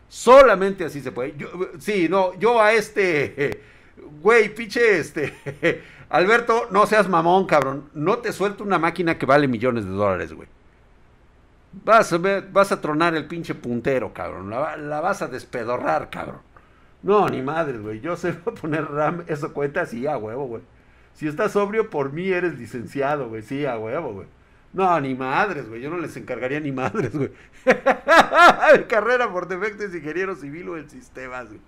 Solamente 0.09 0.86
así 0.86 1.01
se 1.01 1.12
puede. 1.12 1.36
sí, 1.79 2.07
no, 2.09 2.38
yo 2.39 2.62
a 2.62 2.74
este, 2.74 3.62
güey, 4.21 4.53
pinche 4.53 5.00
este, 5.00 5.33
Alberto, 6.09 6.67
no 6.71 6.86
seas 6.86 7.09
mamón, 7.09 7.45
cabrón. 7.45 7.89
No 7.93 8.19
te 8.19 8.31
suelto 8.31 8.63
una 8.63 8.79
máquina 8.79 9.17
que 9.17 9.25
vale 9.25 9.47
millones 9.47 9.86
de 9.86 9.91
dólares, 9.91 10.33
güey. 10.33 10.47
Vas 11.83 12.12
a, 12.13 12.17
vas 12.51 12.71
a 12.71 12.81
tronar 12.81 13.15
el 13.15 13.27
pinche 13.27 13.53
puntero, 13.55 14.13
cabrón. 14.13 14.50
La, 14.50 15.01
vas 15.01 15.21
a 15.21 15.27
despedorrar, 15.27 16.09
cabrón. 16.09 16.41
No, 17.03 17.27
ni 17.29 17.41
madre, 17.41 17.77
güey. 17.77 18.00
Yo 18.00 18.15
sé 18.15 18.33
poner 18.62 18.86
RAM, 18.89 19.24
eso 19.27 19.53
cuenta 19.53 19.81
así 19.81 20.07
a 20.07 20.17
huevo, 20.17 20.47
güey. 20.47 20.62
Si 21.17 21.27
estás 21.27 21.53
sobrio, 21.53 21.89
por 21.89 22.13
mí 22.13 22.29
eres 22.29 22.59
licenciado, 22.59 23.27
güey. 23.27 23.41
Sí, 23.41 23.65
a 23.65 23.75
huevo, 23.79 24.13
güey. 24.13 24.27
No, 24.71 25.01
ni 25.01 25.15
madres, 25.15 25.67
güey. 25.67 25.81
Yo 25.81 25.89
no 25.89 25.97
les 25.97 26.15
encargaría 26.15 26.59
ni 26.59 26.71
madres, 26.71 27.12
güey. 27.12 27.31
Carrera 28.88 29.31
por 29.31 29.47
defecto 29.47 29.83
es 29.83 29.95
ingeniero 29.95 30.36
civil 30.36 30.69
o 30.69 30.77
el 30.77 30.88
sistemas, 30.88 31.47
güey. 31.47 31.59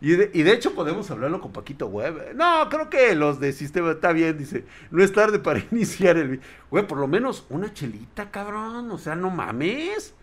Y 0.00 0.12
de, 0.12 0.30
y 0.32 0.42
de, 0.42 0.52
hecho 0.52 0.74
podemos 0.74 1.10
hablarlo 1.10 1.42
con 1.42 1.52
Paquito 1.52 1.86
Web. 1.86 2.34
No, 2.34 2.66
creo 2.70 2.88
que 2.88 3.14
los 3.14 3.40
de 3.40 3.52
sistema 3.52 3.90
está 3.90 4.12
bien, 4.12 4.38
dice. 4.38 4.64
No 4.90 5.04
es 5.04 5.12
tarde 5.12 5.38
para 5.38 5.62
iniciar 5.70 6.16
el... 6.16 6.40
Güey, 6.70 6.86
por 6.86 6.96
lo 6.96 7.06
menos 7.06 7.44
una 7.50 7.74
chelita, 7.74 8.30
cabrón. 8.30 8.90
O 8.90 8.96
sea, 8.96 9.14
no 9.16 9.28
mames. 9.28 10.14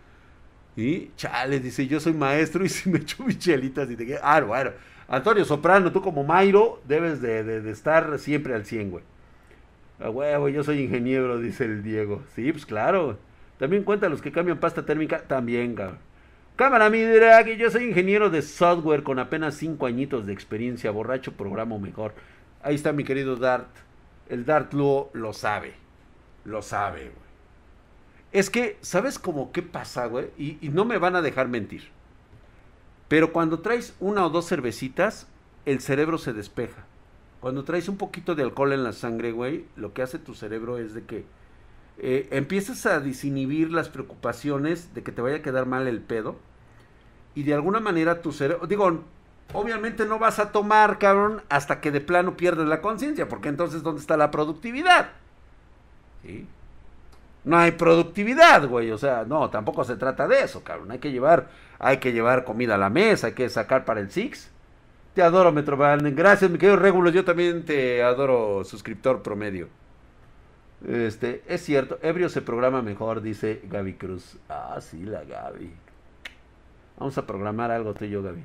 Y 0.75 1.12
chale, 1.15 1.60
dice, 1.60 1.86
yo 1.86 2.00
soy 2.00 2.13
maestro 2.13 2.65
y 2.65 2.70
si 2.70 2.89
me 2.89 2.98
echo 2.98 3.24
mis 3.24 3.38
chelitas 3.38 3.91
y 3.91 3.96
te 3.96 4.08
quedas... 4.08 4.22
Ah, 4.24 4.41
bueno. 4.41 4.72
Antonio 5.10 5.44
Soprano, 5.44 5.92
tú 5.92 6.04
como 6.04 6.24
Mairo 6.24 6.80
debes 6.88 7.20
de, 7.20 7.68
estar 7.72 8.20
siempre 8.20 8.54
al 8.54 8.66
100, 8.66 8.92
güey. 8.92 9.04
A 10.00 10.12
huevo, 10.12 10.50
yo 10.50 10.63
soy 10.63 10.82
ingeniero, 10.82 11.39
dice 11.39 11.66
el 11.66 11.82
Diego. 11.82 12.22
Sí, 12.36 12.51
pues 12.51 12.66
claro. 12.66 13.18
También 13.58 13.84
cuenta 13.84 14.08
los 14.08 14.22
que 14.22 14.32
cambian 14.32 14.60
pasta 14.60 14.86
térmica, 14.86 15.24
también, 15.24 15.74
cabrón. 15.74 15.98
Cámara, 16.56 16.92
mi 16.92 17.01
drag, 17.01 17.58
yo 17.58 17.72
soy 17.72 17.86
ingeniero 17.86 18.30
de 18.30 18.44
software 18.44 19.01
con 19.01 19.18
apenas 19.18 19.56
5 19.56 19.88
añitos 19.88 20.28
de 20.28 20.34
experiencia. 20.34 20.92
Borracho, 20.92 21.34
programo 21.34 21.80
mejor. 21.80 22.13
Ahí 22.62 22.75
está 22.75 22.94
mi 22.94 23.04
querido 23.04 23.36
Dart. 23.36 23.70
El 24.30 24.46
Dart 24.46 24.74
lo, 24.74 25.10
lo 25.13 25.34
sabe. 25.34 25.74
Lo 26.46 26.62
sabe, 26.62 27.00
güey. 27.00 27.30
Es 28.32 28.51
que, 28.51 28.78
¿sabes 28.82 29.18
cómo 29.18 29.51
qué 29.51 29.63
pasa, 29.63 30.06
güey? 30.06 30.28
y 30.38 30.70
no 30.70 30.86
me 30.86 31.00
van 31.00 31.16
a 31.16 31.24
dejar 31.24 31.48
mentir. 31.48 31.89
Pero 33.10 33.34
cuando 33.34 33.60
traes 33.60 33.94
una 34.00 34.25
o 34.25 34.30
dos 34.30 34.48
cervecitas, 34.48 35.28
el 35.66 35.82
cerebro 35.82 36.18
se 36.18 36.32
despeja. 36.32 36.86
Cuando 37.42 37.63
traes 37.63 37.89
un 37.89 37.98
poquito 37.98 38.36
de 38.36 38.44
alcohol 38.44 38.72
en 38.72 38.84
la 38.84 38.94
sangre, 38.94 39.32
güey, 39.32 39.66
lo 39.75 39.94
que 39.94 40.04
hace 40.04 40.20
tu 40.20 40.36
cerebro 40.36 40.78
es 40.78 40.94
de 40.94 41.04
que 41.04 41.25
eh, 41.98 42.28
empiezas 42.32 42.86
a 42.86 43.00
disinhibir 43.00 43.72
las 43.72 43.89
preocupaciones 43.89 44.94
de 44.94 45.04
que 45.04 45.12
te 45.12 45.22
vaya 45.22 45.38
a 45.38 45.42
quedar 45.42 45.66
mal 45.66 45.88
el 45.88 46.01
pedo. 46.01 46.38
Y 47.34 47.44
de 47.44 47.56
alguna 47.56 47.80
manera 47.80 48.22
tu 48.22 48.32
cerebro, 48.32 48.68
digo, 48.68 49.04
obviamente 49.54 50.06
no 50.06 50.20
vas 50.20 50.38
a 50.38 50.51
tomar, 50.51 51.00
cabrón, 51.00 51.42
hasta 51.50 51.82
que 51.82 51.92
de 51.92 52.01
plano 52.01 52.38
pierdes 52.38 52.68
la 52.68 52.82
conciencia, 52.82 53.28
porque 53.28 53.50
entonces 53.50 53.82
¿dónde 53.82 54.01
está 54.01 54.18
la 54.18 54.32
productividad? 54.32 55.12
¿Sí? 56.24 56.48
No 57.43 57.58
hay 57.58 57.72
productividad, 57.72 58.67
güey. 58.67 58.91
O 58.91 58.98
sea, 58.98 59.25
no, 59.25 59.50
tampoco 59.50 59.84
se 59.84 59.96
trata 59.96 60.27
de 60.27 60.43
eso, 60.43 60.63
cabrón. 60.63 60.91
Hay 60.91 61.00
que 61.00 61.12
llevar, 61.12 61.50
hay 61.79 61.98
que 61.98 62.12
llevar 62.12 62.43
comida 62.43 62.75
a 62.75 62.77
la 62.77 62.89
mesa, 62.89 63.27
hay 63.27 63.34
que 63.34 63.50
sacar 63.50 63.86
para 63.86 64.00
el 64.00 64.12
Six. 64.12 64.51
Te 65.13 65.22
adoro, 65.22 65.51
Metroban. 65.51 66.15
Gracias, 66.15 66.50
mi 66.51 66.58
querido 66.58 66.77
Regulus. 66.77 67.13
Yo 67.13 67.25
también 67.25 67.65
te 67.65 68.03
adoro, 68.03 68.63
suscriptor 68.63 69.22
promedio. 69.22 69.67
Este, 70.88 71.43
es 71.48 71.62
cierto, 71.62 72.00
ebrio 72.01 72.29
se 72.29 72.41
programa 72.41 72.81
mejor, 72.81 73.22
dice 73.22 73.62
Gaby 73.69 73.93
Cruz. 73.96 74.38
Ah, 74.48 74.77
sí, 74.79 75.03
la 75.03 75.24
Gaby. 75.24 75.72
Vamos 76.98 77.17
a 77.17 77.25
programar 77.25 77.72
algo 77.72 77.93
tú 77.93 78.05
y 78.05 78.10
yo, 78.10 78.24
Gaby. 78.24 78.43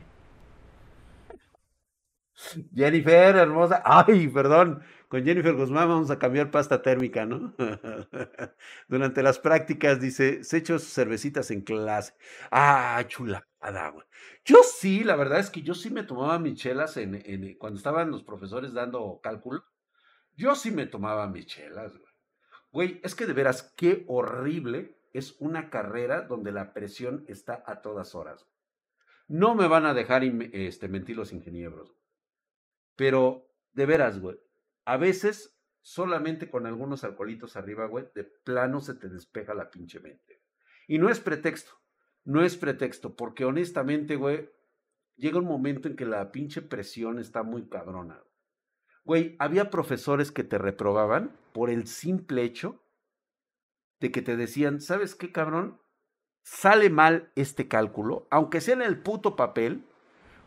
Jennifer, 2.74 3.36
hermosa. 3.36 3.82
Ay, 3.84 4.28
perdón. 4.28 4.82
Con 5.08 5.24
Jennifer 5.24 5.54
Guzmán 5.54 5.88
vamos 5.88 6.10
a 6.10 6.18
cambiar 6.18 6.50
pasta 6.50 6.82
térmica, 6.82 7.24
¿no? 7.24 7.54
Durante 8.88 9.22
las 9.22 9.38
prácticas, 9.38 10.00
dice, 10.00 10.42
se 10.42 10.56
echó 10.56 10.78
cervecitas 10.78 11.50
en 11.50 11.60
clase. 11.60 12.14
Ah, 12.50 13.02
chulada, 13.06 13.90
güey. 13.92 14.04
Yo 14.44 14.58
sí, 14.62 15.04
la 15.04 15.16
verdad 15.16 15.38
es 15.38 15.50
que 15.50 15.62
yo 15.62 15.74
sí 15.74 15.90
me 15.90 16.02
tomaba 16.02 16.38
mis 16.38 16.58
chelas 16.58 16.96
en, 16.96 17.56
cuando 17.58 17.78
estaban 17.78 18.10
los 18.10 18.24
profesores 18.24 18.72
dando 18.72 19.20
cálculo. 19.22 19.64
Yo 20.36 20.54
sí 20.54 20.70
me 20.70 20.86
tomaba 20.86 21.28
mis 21.28 21.46
chelas, 21.46 21.92
güey. 21.92 22.12
Güey, 22.72 23.00
es 23.04 23.14
que 23.14 23.26
de 23.26 23.34
veras, 23.34 23.72
qué 23.76 24.04
horrible 24.08 24.98
es 25.12 25.36
una 25.38 25.70
carrera 25.70 26.22
donde 26.22 26.50
la 26.50 26.72
presión 26.72 27.24
está 27.28 27.62
a 27.66 27.82
todas 27.82 28.16
horas. 28.16 28.48
No 29.28 29.54
me 29.54 29.68
van 29.68 29.86
a 29.86 29.94
dejar 29.94 30.24
este, 30.24 30.88
mentir 30.88 31.16
los 31.16 31.32
ingenieros. 31.32 31.94
Pero, 32.96 33.48
de 33.72 33.86
veras, 33.86 34.20
güey, 34.20 34.38
a 34.84 34.96
veces 34.96 35.58
solamente 35.80 36.50
con 36.50 36.66
algunos 36.66 37.04
alcoholitos 37.04 37.56
arriba, 37.56 37.86
güey, 37.86 38.06
de 38.14 38.24
plano 38.24 38.80
se 38.80 38.94
te 38.94 39.08
despeja 39.08 39.54
la 39.54 39.70
pinche 39.70 40.00
mente. 40.00 40.42
Y 40.86 40.98
no 40.98 41.10
es 41.10 41.20
pretexto, 41.20 41.72
no 42.24 42.42
es 42.42 42.56
pretexto, 42.56 43.16
porque 43.16 43.44
honestamente, 43.44 44.16
güey, 44.16 44.50
llega 45.16 45.38
un 45.38 45.44
momento 45.44 45.88
en 45.88 45.96
que 45.96 46.06
la 46.06 46.32
pinche 46.32 46.62
presión 46.62 47.18
está 47.18 47.42
muy 47.42 47.68
cabrona. 47.68 48.22
Güey, 49.04 49.36
había 49.38 49.70
profesores 49.70 50.32
que 50.32 50.44
te 50.44 50.56
reprobaban 50.56 51.36
por 51.52 51.68
el 51.68 51.86
simple 51.86 52.42
hecho 52.42 52.82
de 54.00 54.10
que 54.10 54.22
te 54.22 54.36
decían, 54.36 54.80
¿sabes 54.80 55.14
qué, 55.14 55.32
cabrón? 55.32 55.80
Sale 56.42 56.88
mal 56.88 57.30
este 57.36 57.68
cálculo, 57.68 58.26
aunque 58.30 58.60
sea 58.60 58.74
en 58.74 58.82
el 58.82 59.02
puto 59.02 59.36
papel, 59.36 59.84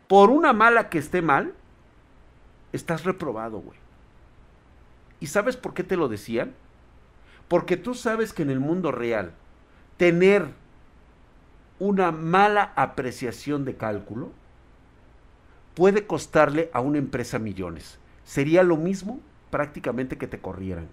por 0.08 0.30
una 0.30 0.52
mala 0.52 0.90
que 0.90 0.98
esté 0.98 1.22
mal, 1.22 1.54
estás 2.72 3.04
reprobado, 3.04 3.58
güey. 3.60 3.78
¿Y 5.20 5.26
sabes 5.26 5.56
por 5.56 5.74
qué 5.74 5.84
te 5.84 5.96
lo 5.96 6.08
decían? 6.08 6.54
Porque 7.48 7.76
tú 7.76 7.94
sabes 7.94 8.32
que 8.32 8.42
en 8.42 8.50
el 8.50 8.60
mundo 8.60 8.92
real, 8.92 9.32
tener 9.96 10.46
una 11.78 12.12
mala 12.12 12.72
apreciación 12.76 13.64
de 13.64 13.76
cálculo 13.76 14.30
puede 15.74 16.06
costarle 16.06 16.70
a 16.72 16.80
una 16.80 16.98
empresa 16.98 17.38
millones. 17.38 17.98
Sería 18.24 18.62
lo 18.62 18.76
mismo 18.76 19.20
prácticamente 19.50 20.18
que 20.18 20.26
te 20.26 20.40
corrieran. 20.40 20.88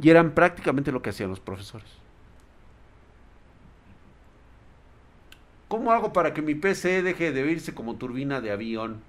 Y 0.00 0.10
eran 0.10 0.32
prácticamente 0.32 0.92
lo 0.92 1.02
que 1.02 1.10
hacían 1.10 1.30
los 1.30 1.40
profesores. 1.40 1.88
¿Cómo 5.68 5.90
hago 5.90 6.12
para 6.12 6.32
que 6.32 6.42
mi 6.42 6.54
PC 6.54 7.02
deje 7.02 7.32
de 7.32 7.42
oírse 7.42 7.74
como 7.74 7.96
turbina 7.96 8.40
de 8.40 8.52
avión? 8.52 9.00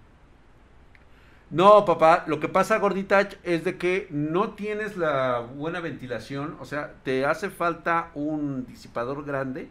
No, 1.49 1.85
papá, 1.85 2.25
lo 2.27 2.41
que 2.41 2.49
pasa, 2.49 2.77
gordita, 2.77 3.29
es 3.43 3.63
de 3.63 3.77
que 3.77 4.07
no 4.11 4.51
tienes 4.51 4.97
la 4.97 5.39
buena 5.39 5.79
ventilación, 5.79 6.57
o 6.59 6.65
sea, 6.65 6.95
te 7.03 7.25
hace 7.25 7.49
falta 7.49 8.11
un 8.15 8.65
disipador 8.65 9.23
grande 9.23 9.69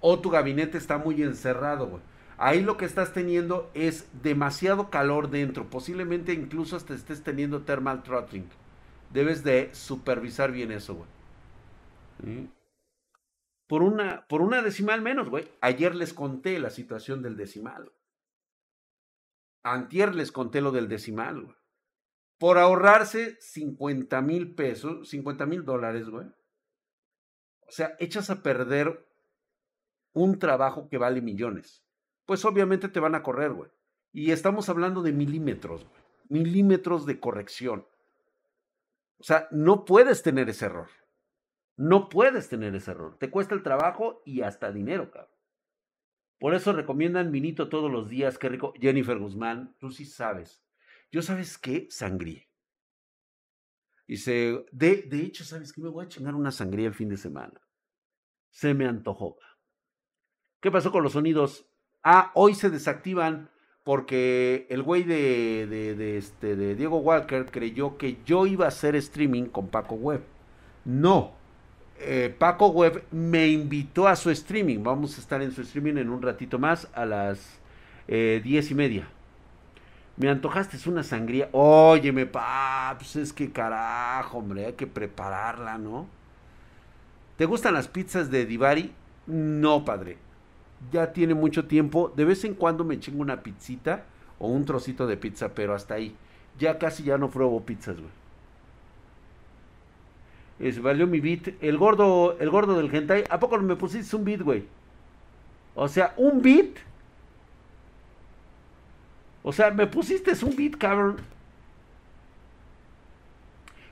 o 0.00 0.18
tu 0.18 0.28
gabinete 0.28 0.76
está 0.76 0.98
muy 0.98 1.22
encerrado, 1.22 1.86
güey. 1.86 2.02
Ahí 2.36 2.62
lo 2.62 2.76
que 2.76 2.84
estás 2.84 3.14
teniendo 3.14 3.70
es 3.72 4.08
demasiado 4.22 4.90
calor 4.90 5.30
dentro, 5.30 5.70
posiblemente 5.70 6.34
incluso 6.34 6.76
hasta 6.76 6.92
estés 6.92 7.22
teniendo 7.22 7.62
thermal 7.62 8.02
throttling. 8.02 8.46
Debes 9.10 9.44
de 9.44 9.70
supervisar 9.72 10.52
bien 10.52 10.72
eso, 10.72 10.94
güey. 10.96 12.48
Por 13.66 13.82
una, 13.82 14.26
por 14.28 14.42
una 14.42 14.60
decimal 14.60 15.00
menos, 15.00 15.30
güey. 15.30 15.48
Ayer 15.62 15.94
les 15.94 16.12
conté 16.12 16.58
la 16.58 16.70
situación 16.70 17.22
del 17.22 17.36
decimal. 17.38 17.90
Antier 19.64 20.14
les 20.14 20.30
conté 20.30 20.60
lo 20.60 20.70
del 20.70 20.88
decimal, 20.88 21.42
güey. 21.42 21.56
Por 22.38 22.58
ahorrarse 22.58 23.36
50 23.40 24.20
mil 24.20 24.54
pesos, 24.54 25.08
50 25.08 25.46
mil 25.46 25.64
dólares, 25.64 26.08
güey. 26.08 26.26
O 27.66 27.70
sea, 27.70 27.96
echas 27.98 28.28
a 28.28 28.42
perder 28.42 29.08
un 30.12 30.38
trabajo 30.38 30.88
que 30.88 30.98
vale 30.98 31.22
millones. 31.22 31.82
Pues 32.26 32.44
obviamente 32.44 32.88
te 32.88 33.00
van 33.00 33.14
a 33.14 33.22
correr, 33.22 33.52
güey. 33.52 33.70
Y 34.12 34.30
estamos 34.30 34.68
hablando 34.68 35.02
de 35.02 35.12
milímetros, 35.12 35.84
güey. 35.84 36.02
Milímetros 36.28 37.06
de 37.06 37.18
corrección. 37.18 37.86
O 39.18 39.24
sea, 39.24 39.48
no 39.50 39.84
puedes 39.84 40.22
tener 40.22 40.48
ese 40.50 40.66
error. 40.66 40.88
No 41.76 42.08
puedes 42.08 42.48
tener 42.48 42.74
ese 42.74 42.90
error. 42.90 43.16
Te 43.18 43.30
cuesta 43.30 43.54
el 43.54 43.62
trabajo 43.62 44.22
y 44.24 44.42
hasta 44.42 44.70
dinero, 44.70 45.10
cabrón. 45.10 45.33
Por 46.38 46.54
eso 46.54 46.72
recomiendan 46.72 47.32
vinito 47.32 47.68
todos 47.68 47.90
los 47.90 48.08
días. 48.08 48.38
Qué 48.38 48.48
rico. 48.48 48.74
Jennifer 48.80 49.18
Guzmán, 49.18 49.74
tú 49.78 49.90
sí 49.90 50.04
sabes. 50.04 50.62
Yo 51.10 51.22
sabes 51.22 51.58
qué? 51.58 51.86
Sangría. 51.90 52.42
Dice, 54.06 54.64
de, 54.70 55.02
de 55.02 55.20
hecho, 55.22 55.44
¿sabes 55.44 55.72
qué? 55.72 55.80
Me 55.80 55.88
voy 55.88 56.04
a 56.04 56.08
chingar 56.08 56.34
una 56.34 56.50
sangría 56.50 56.88
el 56.88 56.94
fin 56.94 57.08
de 57.08 57.16
semana. 57.16 57.60
Se 58.50 58.74
me 58.74 58.86
antojó. 58.86 59.38
¿Qué 60.60 60.70
pasó 60.70 60.92
con 60.92 61.02
los 61.02 61.12
sonidos? 61.12 61.66
Ah, 62.02 62.30
hoy 62.34 62.54
se 62.54 62.70
desactivan 62.70 63.50
porque 63.82 64.66
el 64.70 64.82
güey 64.82 65.04
de, 65.04 65.66
de, 65.66 66.16
este, 66.16 66.56
de 66.56 66.74
Diego 66.74 66.98
Walker 66.98 67.46
creyó 67.46 67.98
que 67.98 68.18
yo 68.24 68.46
iba 68.46 68.64
a 68.64 68.68
hacer 68.68 68.96
streaming 68.96 69.44
con 69.44 69.68
Paco 69.68 69.94
Web. 69.94 70.22
No, 70.84 71.34
eh, 71.98 72.34
Paco 72.38 72.68
Web 72.68 73.04
me 73.10 73.48
invitó 73.48 74.08
a 74.08 74.16
su 74.16 74.30
streaming. 74.30 74.82
Vamos 74.82 75.16
a 75.16 75.20
estar 75.20 75.42
en 75.42 75.52
su 75.52 75.62
streaming 75.62 75.96
en 75.96 76.10
un 76.10 76.22
ratito 76.22 76.58
más 76.58 76.88
a 76.94 77.04
las 77.04 77.58
eh, 78.08 78.40
diez 78.42 78.70
y 78.70 78.74
media. 78.74 79.08
Me 80.16 80.28
antojaste 80.28 80.76
es 80.76 80.86
una 80.86 81.02
sangría. 81.02 81.48
Óyeme, 81.52 82.26
pa, 82.26 82.94
pues 82.98 83.16
es 83.16 83.32
que 83.32 83.50
carajo, 83.50 84.38
hombre, 84.38 84.66
hay 84.66 84.72
que 84.74 84.86
prepararla, 84.86 85.78
¿no? 85.78 86.06
¿Te 87.36 87.46
gustan 87.46 87.74
las 87.74 87.88
pizzas 87.88 88.30
de 88.30 88.46
Divari? 88.46 88.92
No, 89.26 89.84
padre. 89.84 90.18
Ya 90.92 91.12
tiene 91.12 91.34
mucho 91.34 91.66
tiempo. 91.66 92.12
De 92.14 92.24
vez 92.24 92.44
en 92.44 92.54
cuando 92.54 92.84
me 92.84 93.00
chingo 93.00 93.22
una 93.22 93.42
pizzita 93.42 94.04
o 94.38 94.48
un 94.48 94.64
trocito 94.64 95.06
de 95.06 95.16
pizza, 95.16 95.48
pero 95.54 95.74
hasta 95.74 95.94
ahí. 95.94 96.14
Ya 96.58 96.78
casi 96.78 97.02
ya 97.02 97.18
no 97.18 97.30
pruebo 97.30 97.64
pizzas, 97.64 97.96
güey. 97.96 98.23
Es, 100.58 100.80
valió 100.80 101.06
mi 101.06 101.20
beat. 101.20 101.54
El 101.60 101.78
gordo, 101.78 102.36
el 102.38 102.50
gordo 102.50 102.76
del 102.76 102.94
hentai. 102.94 103.24
¿A 103.30 103.38
poco 103.40 103.58
me 103.58 103.76
pusiste 103.76 104.14
un 104.16 104.24
beat, 104.24 104.40
güey? 104.42 104.64
O 105.74 105.88
sea, 105.88 106.14
un 106.16 106.40
beat. 106.42 106.76
O 109.42 109.52
sea, 109.52 109.70
me 109.70 109.86
pusiste 109.86 110.32
un 110.44 110.56
beat, 110.56 110.76
cabrón. 110.76 111.16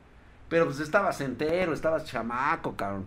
Pero 0.48 0.64
pues 0.64 0.80
estabas 0.80 1.20
entero, 1.20 1.74
estabas 1.74 2.04
chamaco, 2.04 2.74
cabrón. 2.74 3.06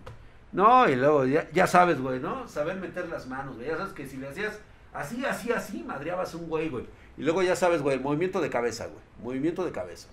No, 0.52 0.88
y 0.88 0.96
luego 0.96 1.26
ya, 1.26 1.50
ya 1.50 1.66
sabes, 1.66 2.00
güey, 2.00 2.20
¿no? 2.20 2.46
Saber 2.48 2.76
meter 2.76 3.08
las 3.08 3.26
manos, 3.26 3.56
güey. 3.56 3.68
Ya 3.68 3.76
sabes 3.76 3.92
que 3.92 4.06
si 4.06 4.16
le 4.16 4.28
hacías 4.28 4.60
así, 4.94 5.24
así, 5.24 5.52
así, 5.52 5.82
madreabas 5.82 6.34
un 6.34 6.48
güey, 6.48 6.68
güey. 6.68 6.86
Y 7.18 7.24
luego 7.24 7.42
ya 7.42 7.56
sabes, 7.56 7.82
güey, 7.82 7.96
el 7.96 8.02
movimiento 8.02 8.40
de 8.40 8.48
cabeza, 8.48 8.86
güey. 8.86 9.02
Movimiento 9.20 9.64
de 9.64 9.72
cabeza. 9.72 10.08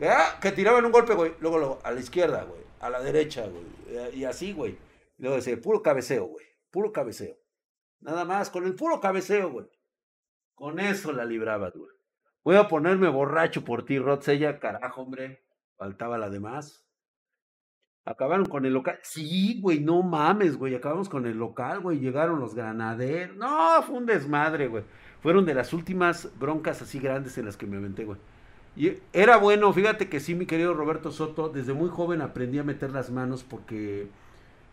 Ah, 0.00 0.38
que 0.40 0.50
tiraban 0.50 0.84
un 0.86 0.92
golpe, 0.92 1.12
güey. 1.12 1.34
Luego, 1.40 1.58
luego, 1.58 1.78
a 1.84 1.92
la 1.92 2.00
izquierda, 2.00 2.44
güey. 2.44 2.62
A 2.80 2.88
la 2.88 3.02
derecha, 3.02 3.46
güey. 3.46 4.16
Y 4.16 4.24
así, 4.24 4.54
güey. 4.54 4.78
Y 5.18 5.22
luego 5.22 5.36
decía, 5.36 5.60
puro 5.60 5.82
cabeceo, 5.82 6.24
güey. 6.24 6.46
Puro 6.70 6.90
cabeceo. 6.90 7.36
Nada 8.00 8.24
más, 8.24 8.48
con 8.48 8.64
el 8.64 8.74
puro 8.74 8.98
cabeceo, 8.98 9.50
güey. 9.50 9.66
Con 10.54 10.80
eso 10.80 11.12
la 11.12 11.26
librabas, 11.26 11.74
güey. 11.76 11.90
Voy 12.44 12.56
a 12.56 12.66
ponerme 12.66 13.10
borracho 13.10 13.62
por 13.62 13.84
ti, 13.84 13.98
Rodsella. 13.98 14.58
Carajo, 14.58 15.02
hombre. 15.02 15.44
Faltaba 15.76 16.16
la 16.16 16.30
demás. 16.30 16.86
Acabaron 18.06 18.46
con 18.46 18.64
el 18.64 18.72
local. 18.72 18.98
Sí, 19.02 19.60
güey, 19.60 19.80
no 19.80 20.02
mames, 20.02 20.56
güey. 20.56 20.74
Acabamos 20.74 21.10
con 21.10 21.26
el 21.26 21.36
local, 21.36 21.80
güey. 21.80 21.98
Llegaron 21.98 22.40
los 22.40 22.54
granaderos. 22.54 23.36
No, 23.36 23.82
fue 23.82 23.98
un 23.98 24.06
desmadre, 24.06 24.68
güey 24.68 24.84
fueron 25.22 25.44
de 25.44 25.54
las 25.54 25.72
últimas 25.72 26.28
broncas 26.38 26.82
así 26.82 26.98
grandes 26.98 27.38
en 27.38 27.46
las 27.46 27.56
que 27.56 27.66
me 27.66 27.76
aventé. 27.76 28.06
Y 28.76 28.92
era 29.12 29.36
bueno, 29.38 29.72
fíjate 29.72 30.08
que 30.08 30.20
sí, 30.20 30.34
mi 30.34 30.46
querido 30.46 30.74
Roberto 30.74 31.10
Soto, 31.10 31.48
desde 31.48 31.72
muy 31.72 31.88
joven 31.88 32.22
aprendí 32.22 32.58
a 32.58 32.64
meter 32.64 32.90
las 32.90 33.10
manos 33.10 33.42
porque 33.42 34.06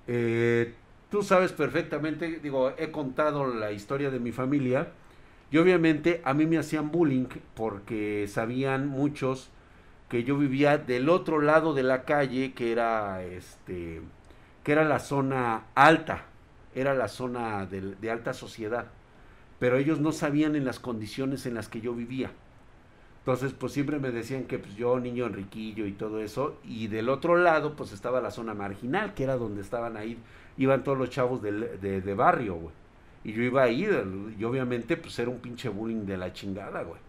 eh, 0.08 0.74
tú 1.10 1.24
sabes 1.24 1.52
perfectamente, 1.52 2.40
digo, 2.42 2.72
he 2.78 2.92
contado 2.92 3.48
la 3.48 3.72
historia 3.72 4.12
de 4.12 4.20
mi 4.20 4.32
familia 4.32 4.90
y 5.50 5.58
obviamente 5.58 6.22
a 6.24 6.34
mí 6.34 6.46
me 6.46 6.60
hacían 6.60 6.92
bullying 6.92 7.28
porque 7.56 8.28
sabían 8.28 8.88
muchos 8.88 9.50
que 10.10 10.24
yo 10.24 10.38
vivía 10.38 10.78
del 10.78 11.10
otro 11.10 11.42
lado 11.42 11.74
de 11.74 11.82
la 11.82 12.04
calle, 12.04 12.54
que 12.54 12.72
era 12.72 13.24
este, 13.24 14.02
que 14.64 14.72
era 14.72 14.84
la 14.84 15.00
zona 15.00 15.64
alta, 15.74 16.26
era 16.76 16.94
la 16.94 17.08
zona 17.08 17.66
de 17.66 18.12
alta 18.12 18.34
sociedad 18.36 18.86
pero 19.60 19.78
ellos 19.78 20.00
no 20.00 20.12
sabían 20.12 20.56
en 20.56 20.66
las 20.66 20.80
condiciones 20.80 21.46
en 21.46 21.54
las 21.54 21.70
que 21.70 21.82
yo 21.82 21.94
vivía. 21.94 22.32
Entonces, 23.20 23.54
pues 23.54 23.74
siempre 23.74 23.98
me 23.98 24.12
decían 24.12 24.44
que 24.44 24.60
pues, 24.60 24.76
yo, 24.76 25.00
niño 25.00 25.26
enriquillo 25.26 25.88
y 25.88 25.94
todo 25.94 26.20
eso, 26.20 26.60
y 26.64 26.88
del 26.88 27.10
otro 27.10 27.36
lado, 27.38 27.76
pues 27.76 27.92
estaba 27.92 28.22
la 28.22 28.30
zona 28.30 28.54
marginal, 28.54 29.16
que 29.16 29.24
era 29.24 29.36
donde 29.36 29.62
estaban 29.62 29.98
ahí, 29.98 30.18
iban 30.58 30.84
todos 30.84 30.98
los 30.98 31.10
chavos 31.10 31.42
de, 31.42 31.52
de, 31.52 32.14
barrio, 32.14 32.56
güey. 32.56 32.76
Y 33.24 33.34
yo 33.34 33.42
iba 33.42 33.64
ahí, 33.64 33.88
y 34.38 34.44
obviamente, 34.44 34.96
pues 34.96 35.18
era 35.18 35.32
un 35.32 35.40
pinche 35.40 35.70
bullying 35.70 36.06
de 36.06 36.18
la 36.18 36.34
chingada, 36.34 36.84
güey. 36.84 37.00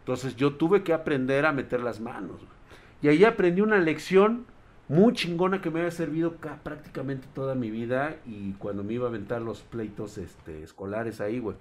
Entonces 0.00 0.34
yo 0.34 0.54
tuve 0.54 0.82
que 0.82 0.92
aprender 0.92 1.46
a 1.46 1.52
meter 1.52 1.80
las 1.82 2.00
manos, 2.00 2.38
güey. 2.38 2.60
Y 3.02 3.08
ahí 3.08 3.24
aprendí 3.24 3.60
una 3.60 3.78
lección 3.78 4.46
muy 4.88 5.12
chingona 5.12 5.62
que 5.62 5.70
me 5.70 5.78
había 5.78 5.92
servido 5.92 6.34
prácticamente 6.64 7.28
toda 7.32 7.54
mi 7.54 7.70
vida 7.70 8.16
y 8.26 8.54
cuando 8.54 8.82
me 8.82 8.94
iba 8.94 9.06
a 9.06 9.08
aventar 9.08 9.40
los 9.40 9.62
pleitos 9.62 10.18
este, 10.18 10.64
escolares 10.64 11.20
ahí, 11.20 11.38
güey. 11.38 11.56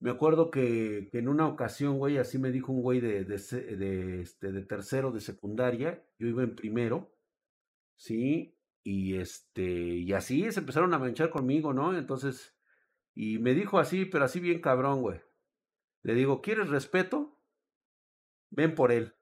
Me 0.00 0.10
acuerdo 0.10 0.50
que, 0.50 1.10
en 1.12 1.28
una 1.28 1.48
ocasión, 1.48 1.98
güey, 1.98 2.18
así 2.18 2.38
me 2.38 2.52
dijo 2.52 2.72
un 2.72 2.82
güey 2.82 3.00
de, 3.00 3.24
de, 3.24 3.36
de, 3.76 4.22
este, 4.22 4.52
de 4.52 4.62
tercero 4.62 5.10
de 5.10 5.20
secundaria, 5.20 6.04
yo 6.18 6.28
iba 6.28 6.42
en 6.42 6.54
primero, 6.54 7.12
¿sí? 7.96 8.58
y 8.90 9.16
este, 9.16 9.62
y 9.62 10.14
así 10.14 10.50
se 10.50 10.60
empezaron 10.60 10.94
a 10.94 10.98
manchar 10.98 11.28
conmigo, 11.28 11.74
¿no? 11.74 11.94
Entonces, 11.94 12.56
y 13.14 13.38
me 13.38 13.52
dijo 13.52 13.78
así, 13.78 14.06
pero 14.06 14.24
así 14.24 14.40
bien 14.40 14.62
cabrón, 14.62 15.02
güey. 15.02 15.20
Le 16.02 16.14
digo, 16.14 16.40
¿quieres 16.40 16.70
respeto? 16.70 17.38
Ven 18.48 18.74
por 18.74 18.90
él. 18.90 19.14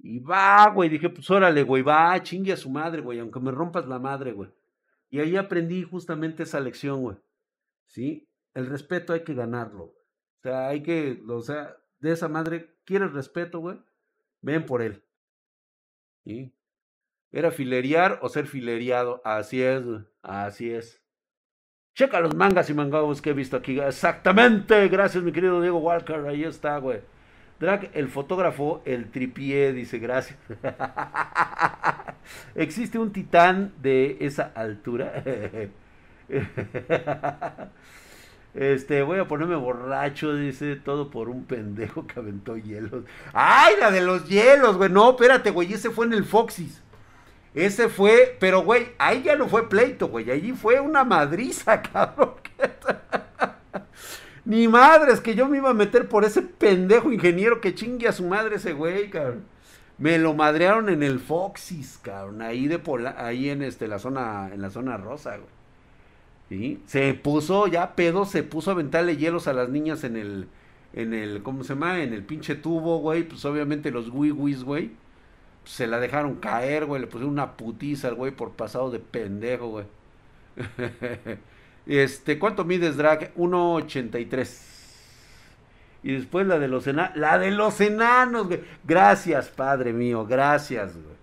Y 0.00 0.18
va, 0.18 0.68
güey, 0.74 0.88
dije, 0.88 1.08
pues 1.08 1.30
órale, 1.30 1.62
güey, 1.62 1.84
va, 1.84 2.20
chingue 2.20 2.52
a 2.52 2.56
su 2.56 2.68
madre, 2.68 3.00
güey, 3.00 3.20
aunque 3.20 3.38
me 3.38 3.52
rompas 3.52 3.86
la 3.86 4.00
madre, 4.00 4.32
güey. 4.32 4.50
Y 5.08 5.20
ahí 5.20 5.36
aprendí 5.36 5.84
justamente 5.84 6.42
esa 6.42 6.58
lección, 6.58 7.00
güey. 7.00 7.16
¿Sí? 7.86 8.28
El 8.54 8.66
respeto 8.66 9.12
hay 9.12 9.24
que 9.24 9.34
ganarlo. 9.34 9.84
O 9.84 10.42
sea, 10.42 10.68
hay 10.68 10.82
que, 10.82 11.22
o 11.28 11.40
sea, 11.40 11.76
de 12.00 12.12
esa 12.12 12.28
madre, 12.28 12.74
¿quieres 12.84 13.12
respeto, 13.12 13.60
güey? 13.60 13.78
Ven 14.40 14.66
por 14.66 14.82
él. 14.82 15.04
¿Sí? 16.24 16.52
Era 17.30 17.50
filerear 17.50 18.18
o 18.22 18.28
ser 18.28 18.46
fileriado. 18.46 19.22
Así 19.24 19.62
es, 19.62 19.84
güey. 19.84 20.00
Así 20.22 20.70
es. 20.70 21.00
Checa 21.94 22.20
los 22.20 22.34
mangas 22.34 22.70
y 22.70 22.74
mangos 22.74 23.22
que 23.22 23.30
he 23.30 23.34
visto 23.34 23.56
aquí. 23.56 23.78
Exactamente. 23.78 24.88
Gracias, 24.88 25.22
mi 25.22 25.32
querido 25.32 25.60
Diego 25.60 25.78
Walker. 25.78 26.26
Ahí 26.26 26.44
está, 26.44 26.78
güey. 26.78 27.00
Drag, 27.60 27.90
el 27.94 28.08
fotógrafo, 28.08 28.82
el 28.84 29.10
tripié, 29.10 29.72
dice 29.72 29.98
gracias. 29.98 30.38
¿Existe 32.56 32.98
un 32.98 33.12
titán 33.12 33.72
de 33.80 34.16
esa 34.20 34.52
altura? 34.54 35.22
Este, 38.54 39.02
voy 39.02 39.18
a 39.18 39.26
ponerme 39.26 39.56
borracho, 39.56 40.34
dice, 40.34 40.76
todo 40.76 41.10
por 41.10 41.30
un 41.30 41.44
pendejo 41.44 42.06
que 42.06 42.20
aventó 42.20 42.56
hielos. 42.56 43.04
¡Ay, 43.32 43.74
la 43.80 43.90
de 43.90 44.02
los 44.02 44.28
hielos, 44.28 44.76
güey! 44.76 44.90
No, 44.90 45.10
espérate, 45.10 45.50
güey, 45.50 45.72
ese 45.72 45.90
fue 45.90 46.06
en 46.06 46.12
el 46.12 46.24
Foxys. 46.24 46.82
Ese 47.54 47.88
fue, 47.88 48.36
pero 48.40 48.62
güey, 48.62 48.88
ahí 48.98 49.22
ya 49.22 49.36
no 49.36 49.48
fue 49.48 49.68
pleito, 49.68 50.08
güey, 50.08 50.30
allí 50.30 50.52
fue 50.52 50.80
una 50.80 51.04
madriza, 51.04 51.82
cabrón. 51.92 52.34
Ni 54.44 54.68
madres 54.68 55.20
que 55.20 55.34
yo 55.34 55.48
me 55.48 55.58
iba 55.58 55.70
a 55.70 55.74
meter 55.74 56.08
por 56.08 56.24
ese 56.24 56.42
pendejo 56.42 57.12
ingeniero 57.12 57.60
que 57.60 57.74
chingue 57.74 58.08
a 58.08 58.12
su 58.12 58.24
madre 58.24 58.56
ese 58.56 58.72
güey, 58.72 59.08
cabrón. 59.10 59.44
Me 59.98 60.18
lo 60.18 60.34
madrearon 60.34 60.88
en 60.88 61.02
el 61.02 61.20
Foxys, 61.20 61.98
cabrón, 62.02 62.42
ahí 62.42 62.66
de 62.66 62.78
Pola 62.78 63.14
ahí 63.18 63.50
en 63.50 63.62
este 63.62 63.86
la 63.86 63.98
zona 63.98 64.50
en 64.52 64.60
la 64.60 64.70
zona 64.70 64.96
rosa, 64.96 65.36
güey. 65.36 65.61
Se 66.86 67.14
puso 67.14 67.66
ya 67.66 67.94
pedo, 67.94 68.24
se 68.24 68.42
puso 68.42 68.70
a 68.70 68.74
aventarle 68.74 69.16
hielos 69.16 69.48
a 69.48 69.52
las 69.52 69.68
niñas 69.68 70.04
en 70.04 70.16
el 70.16 70.48
en 70.92 71.14
el 71.14 71.42
¿cómo 71.42 71.64
se 71.64 71.74
llama? 71.74 72.02
En 72.02 72.12
el 72.12 72.24
pinche 72.24 72.54
tubo, 72.54 72.98
güey, 72.98 73.22
pues 73.24 73.44
obviamente 73.44 73.90
los 73.90 74.10
wiwis, 74.10 74.64
güey. 74.64 74.90
Pues, 75.62 75.74
se 75.74 75.86
la 75.86 76.00
dejaron 76.00 76.36
caer, 76.36 76.86
güey, 76.86 77.00
le 77.00 77.06
pusieron 77.06 77.32
una 77.32 77.56
putiza 77.56 78.08
al 78.08 78.14
güey 78.14 78.32
por 78.32 78.52
pasado 78.52 78.90
de 78.90 78.98
pendejo, 78.98 79.68
güey. 79.68 79.86
Este, 81.84 82.38
¿cuánto 82.38 82.64
mides, 82.64 82.96
Drag? 82.96 83.34
1.83. 83.34 84.72
Y 86.04 86.12
después 86.12 86.46
la 86.46 86.58
de 86.58 86.68
los 86.68 86.86
enanos. 86.86 87.16
La 87.16 87.38
de 87.38 87.50
los 87.50 87.80
enanos, 87.80 88.46
güey. 88.46 88.60
Gracias, 88.84 89.48
padre 89.48 89.92
mío. 89.92 90.24
Gracias, 90.24 90.94
güey. 90.94 91.16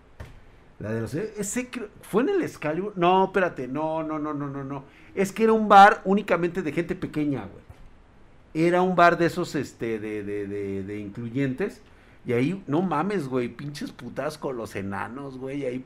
La 0.79 0.91
de 0.93 1.01
los 1.01 1.13
ese 1.13 1.69
fue 2.01 2.23
en 2.23 2.29
el 2.29 2.41
Excalibur. 2.41 2.93
No, 2.95 3.25
espérate. 3.25 3.67
No, 3.67 4.03
no, 4.03 4.17
no, 4.17 4.33
no, 4.33 4.47
no, 4.47 4.63
no. 4.63 4.83
Es 5.19 5.33
que 5.33 5.43
era 5.43 5.51
un 5.51 5.67
bar 5.67 6.01
únicamente 6.05 6.61
de 6.61 6.71
gente 6.71 6.95
pequeña, 6.95 7.41
güey. 7.41 8.65
Era 8.65 8.81
un 8.81 8.95
bar 8.95 9.17
de 9.17 9.25
esos, 9.25 9.53
este, 9.53 9.99
de, 9.99 10.23
de, 10.23 10.47
de, 10.47 10.81
de 10.81 10.97
incluyentes. 10.97 11.81
Y 12.25 12.31
ahí, 12.31 12.63
no 12.67 12.81
mames, 12.81 13.27
güey, 13.27 13.49
pinches 13.49 13.91
putas 13.91 14.37
con 14.37 14.55
los 14.55 14.77
enanos, 14.77 15.37
güey. 15.37 15.65
Ahí 15.65 15.83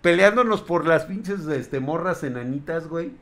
peleándonos 0.00 0.62
por 0.62 0.84
las 0.84 1.04
pinches 1.04 1.46
este, 1.46 1.78
morras 1.78 2.24
enanitas, 2.24 2.88
güey. 2.88 3.12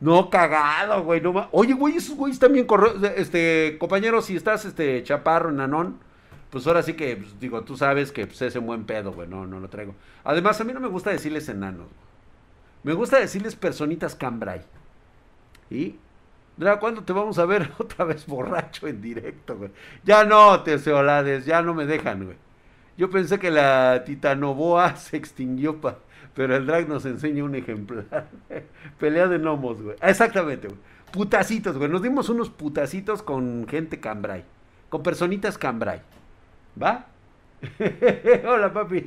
No, 0.00 0.28
cagado, 0.28 1.04
güey. 1.04 1.20
No 1.20 1.48
Oye, 1.52 1.74
güey, 1.74 1.98
esos 1.98 2.16
güeyes 2.16 2.40
también 2.40 2.66
Este, 3.14 3.76
compañero, 3.78 4.20
si 4.22 4.34
estás 4.34 4.64
este 4.64 5.04
chaparro, 5.04 5.52
nanón, 5.52 5.98
pues 6.50 6.66
ahora 6.66 6.82
sí 6.82 6.94
que, 6.94 7.16
pues, 7.16 7.38
digo, 7.38 7.62
tú 7.62 7.76
sabes 7.76 8.10
que 8.10 8.26
pues, 8.26 8.42
es 8.42 8.56
un 8.56 8.66
buen 8.66 8.86
pedo, 8.86 9.12
güey. 9.12 9.28
No, 9.28 9.46
no 9.46 9.60
lo 9.60 9.68
traigo. 9.68 9.94
Además, 10.24 10.60
a 10.60 10.64
mí 10.64 10.72
no 10.72 10.80
me 10.80 10.88
gusta 10.88 11.10
decirles 11.10 11.48
enanos. 11.48 11.86
Me 12.82 12.92
gusta 12.92 13.20
decirles 13.20 13.54
personitas 13.54 14.16
cambrai. 14.16 14.62
¿Y? 15.70 15.96
¿cuándo 16.80 17.02
te 17.02 17.12
vamos 17.12 17.38
a 17.38 17.44
ver 17.44 17.70
otra 17.78 18.04
vez 18.04 18.26
borracho 18.26 18.86
en 18.86 19.02
directo, 19.02 19.56
güey? 19.56 19.70
Ya 20.04 20.24
no, 20.24 20.62
Teseolades, 20.62 21.44
ya 21.44 21.62
no 21.62 21.74
me 21.74 21.86
dejan, 21.86 22.24
güey. 22.24 22.36
Yo 22.96 23.10
pensé 23.10 23.38
que 23.38 23.50
la 23.50 24.04
titanoboa 24.04 24.96
se 24.96 25.16
extinguió 25.16 25.80
pero 26.34 26.54
el 26.54 26.66
drag 26.66 26.86
nos 26.86 27.06
enseña 27.06 27.44
un 27.44 27.54
ejemplar. 27.54 28.28
Pelea 28.98 29.26
de 29.26 29.38
gnomos, 29.38 29.80
güey. 29.80 29.96
Exactamente, 30.02 30.68
güey. 30.68 30.78
Putacitos, 31.10 31.78
güey. 31.78 31.90
Nos 31.90 32.02
dimos 32.02 32.28
unos 32.28 32.50
putacitos 32.50 33.22
con 33.22 33.66
gente 33.66 34.00
cambrai. 34.00 34.44
Con 34.90 35.02
personitas 35.02 35.56
cambrai. 35.56 36.02
¿Va? 36.80 37.06
Hola, 38.46 38.70
papi. 38.70 39.02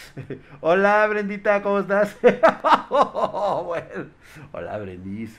Hola, 0.60 1.06
Brendita, 1.06 1.62
¿cómo 1.62 1.80
estás? 1.80 2.16
Hola, 4.52 4.78
Brendis. 4.78 5.38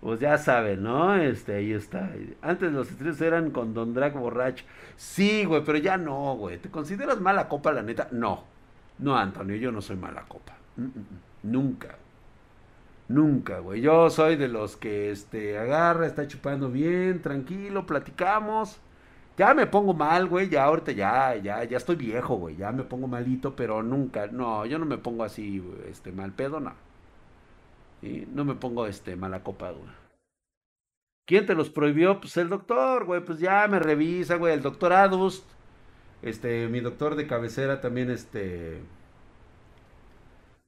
Pues 0.00 0.20
ya 0.20 0.36
saben, 0.36 0.82
¿no? 0.82 1.16
Este, 1.16 1.54
ahí 1.54 1.72
está. 1.72 2.10
Antes 2.42 2.72
los 2.72 2.90
estrellas 2.90 3.20
eran 3.22 3.50
con 3.50 3.72
Don 3.72 3.94
Drag 3.94 4.12
borracho. 4.12 4.64
Sí, 4.96 5.46
güey, 5.46 5.64
pero 5.64 5.78
ya 5.78 5.96
no, 5.96 6.36
güey. 6.36 6.58
¿Te 6.58 6.70
consideras 6.70 7.20
mala 7.20 7.48
copa, 7.48 7.72
la 7.72 7.82
neta? 7.82 8.08
No. 8.10 8.44
No, 8.98 9.16
Antonio, 9.16 9.56
yo 9.56 9.72
no 9.72 9.80
soy 9.80 9.96
mala 9.96 10.22
copa. 10.28 10.54
Mm, 10.76 10.82
mm, 10.82 10.86
mm. 10.86 11.52
Nunca. 11.52 11.96
Nunca, 13.08 13.58
güey. 13.60 13.80
Yo 13.80 14.10
soy 14.10 14.36
de 14.36 14.48
los 14.48 14.76
que 14.76 15.10
este 15.10 15.58
agarra, 15.58 16.06
está 16.06 16.26
chupando 16.26 16.70
bien, 16.70 17.22
tranquilo, 17.22 17.86
platicamos. 17.86 18.78
Ya 19.36 19.52
me 19.54 19.66
pongo 19.66 19.94
mal, 19.94 20.28
güey, 20.28 20.48
ya 20.48 20.64
ahorita 20.64 20.92
ya, 20.92 21.34
ya, 21.36 21.64
ya 21.64 21.76
estoy 21.76 21.96
viejo, 21.96 22.36
güey, 22.36 22.56
ya 22.56 22.70
me 22.72 22.84
pongo 22.84 23.08
malito, 23.08 23.56
pero 23.56 23.82
nunca, 23.82 24.28
no, 24.28 24.64
yo 24.66 24.78
no 24.78 24.86
me 24.86 24.98
pongo 24.98 25.24
así, 25.24 25.62
este, 25.88 26.12
mal 26.12 26.32
pedo, 26.32 26.60
no. 26.60 26.72
No 28.34 28.44
me 28.44 28.54
pongo, 28.54 28.86
este, 28.86 29.16
mala 29.16 29.42
copa, 29.42 29.70
güey. 29.70 29.90
¿Quién 31.26 31.46
te 31.46 31.54
los 31.54 31.70
prohibió? 31.70 32.20
Pues 32.20 32.36
el 32.36 32.48
doctor, 32.48 33.06
güey, 33.06 33.24
pues 33.24 33.38
ya 33.40 33.66
me 33.66 33.78
revisa, 33.78 34.36
güey, 34.36 34.54
el 34.54 34.62
doctor 34.62 34.92
Adust 34.92 35.44
este, 36.24 36.68
mi 36.68 36.80
doctor 36.80 37.16
de 37.16 37.26
cabecera 37.26 37.82
también, 37.82 38.10
este. 38.10 38.82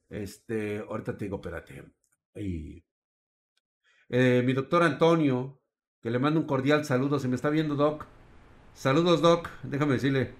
Este, 0.09 0.79
ahorita 0.79 1.17
te 1.17 1.25
digo, 1.25 1.37
espérate. 1.37 1.83
Y, 2.35 2.83
eh, 4.09 4.43
mi 4.45 4.53
doctor 4.53 4.83
Antonio, 4.83 5.59
que 6.01 6.11
le 6.11 6.19
mando 6.19 6.39
un 6.39 6.45
cordial 6.45 6.85
saludo. 6.85 7.17
Si 7.19 7.27
me 7.27 7.35
está 7.35 7.49
viendo, 7.49 7.75
Doc. 7.75 8.05
Saludos, 8.77 9.23
Doc. 9.23 9.49
Déjame 9.63 9.93
decirle. 9.93 10.33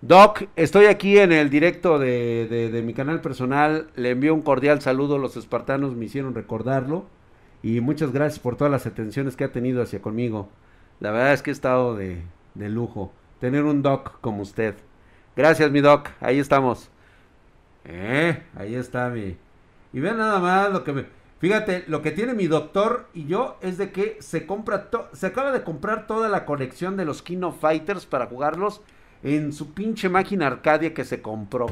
Doc, 0.00 0.48
estoy 0.56 0.86
aquí 0.86 1.16
en 1.16 1.30
el 1.30 1.48
directo 1.48 2.00
de, 2.00 2.48
de, 2.72 2.82
mi 2.82 2.92
canal 2.92 3.20
personal. 3.20 3.88
Le 3.94 4.10
envío 4.10 4.34
un 4.34 4.42
cordial 4.42 4.82
saludo. 4.82 5.16
Los 5.16 5.36
espartanos 5.36 5.94
me 5.94 6.06
hicieron 6.06 6.34
recordarlo. 6.34 7.06
Y 7.62 7.80
muchas 7.80 8.10
gracias 8.10 8.40
por 8.40 8.56
todas 8.56 8.72
las 8.72 8.84
atenciones 8.86 9.36
que 9.36 9.44
ha 9.44 9.52
tenido 9.52 9.80
hacia 9.80 10.02
conmigo. 10.02 10.48
La 10.98 11.12
verdad 11.12 11.34
es 11.34 11.42
que 11.42 11.50
he 11.50 11.52
estado 11.52 11.94
de, 11.94 12.20
de 12.54 12.68
lujo 12.68 13.12
tener 13.38 13.62
un 13.62 13.80
doc 13.80 14.20
como 14.20 14.42
usted. 14.42 14.74
Gracias, 15.36 15.70
mi 15.70 15.80
doc. 15.80 16.08
Ahí 16.20 16.40
estamos. 16.40 16.90
Eh, 17.84 18.42
ahí 18.56 18.74
está 18.74 19.08
mi. 19.08 19.36
Y 19.92 20.00
vean 20.00 20.18
nada 20.18 20.40
más 20.40 20.72
lo 20.72 20.82
que 20.82 20.92
me. 20.92 21.17
Fíjate, 21.38 21.84
lo 21.86 22.02
que 22.02 22.10
tiene 22.10 22.34
mi 22.34 22.48
doctor 22.48 23.08
y 23.14 23.26
yo 23.26 23.58
es 23.62 23.78
de 23.78 23.92
que 23.92 24.20
se 24.20 24.44
compra 24.44 24.90
se 25.12 25.26
acaba 25.26 25.52
de 25.52 25.62
comprar 25.62 26.08
toda 26.08 26.28
la 26.28 26.44
colección 26.44 26.96
de 26.96 27.04
los 27.04 27.22
Kino 27.22 27.52
Fighters 27.52 28.06
para 28.06 28.26
jugarlos 28.26 28.82
en 29.22 29.52
su 29.52 29.72
pinche 29.72 30.08
máquina 30.08 30.48
Arcadia 30.48 30.92
que 30.94 31.04
se 31.04 31.22
compró. 31.22 31.66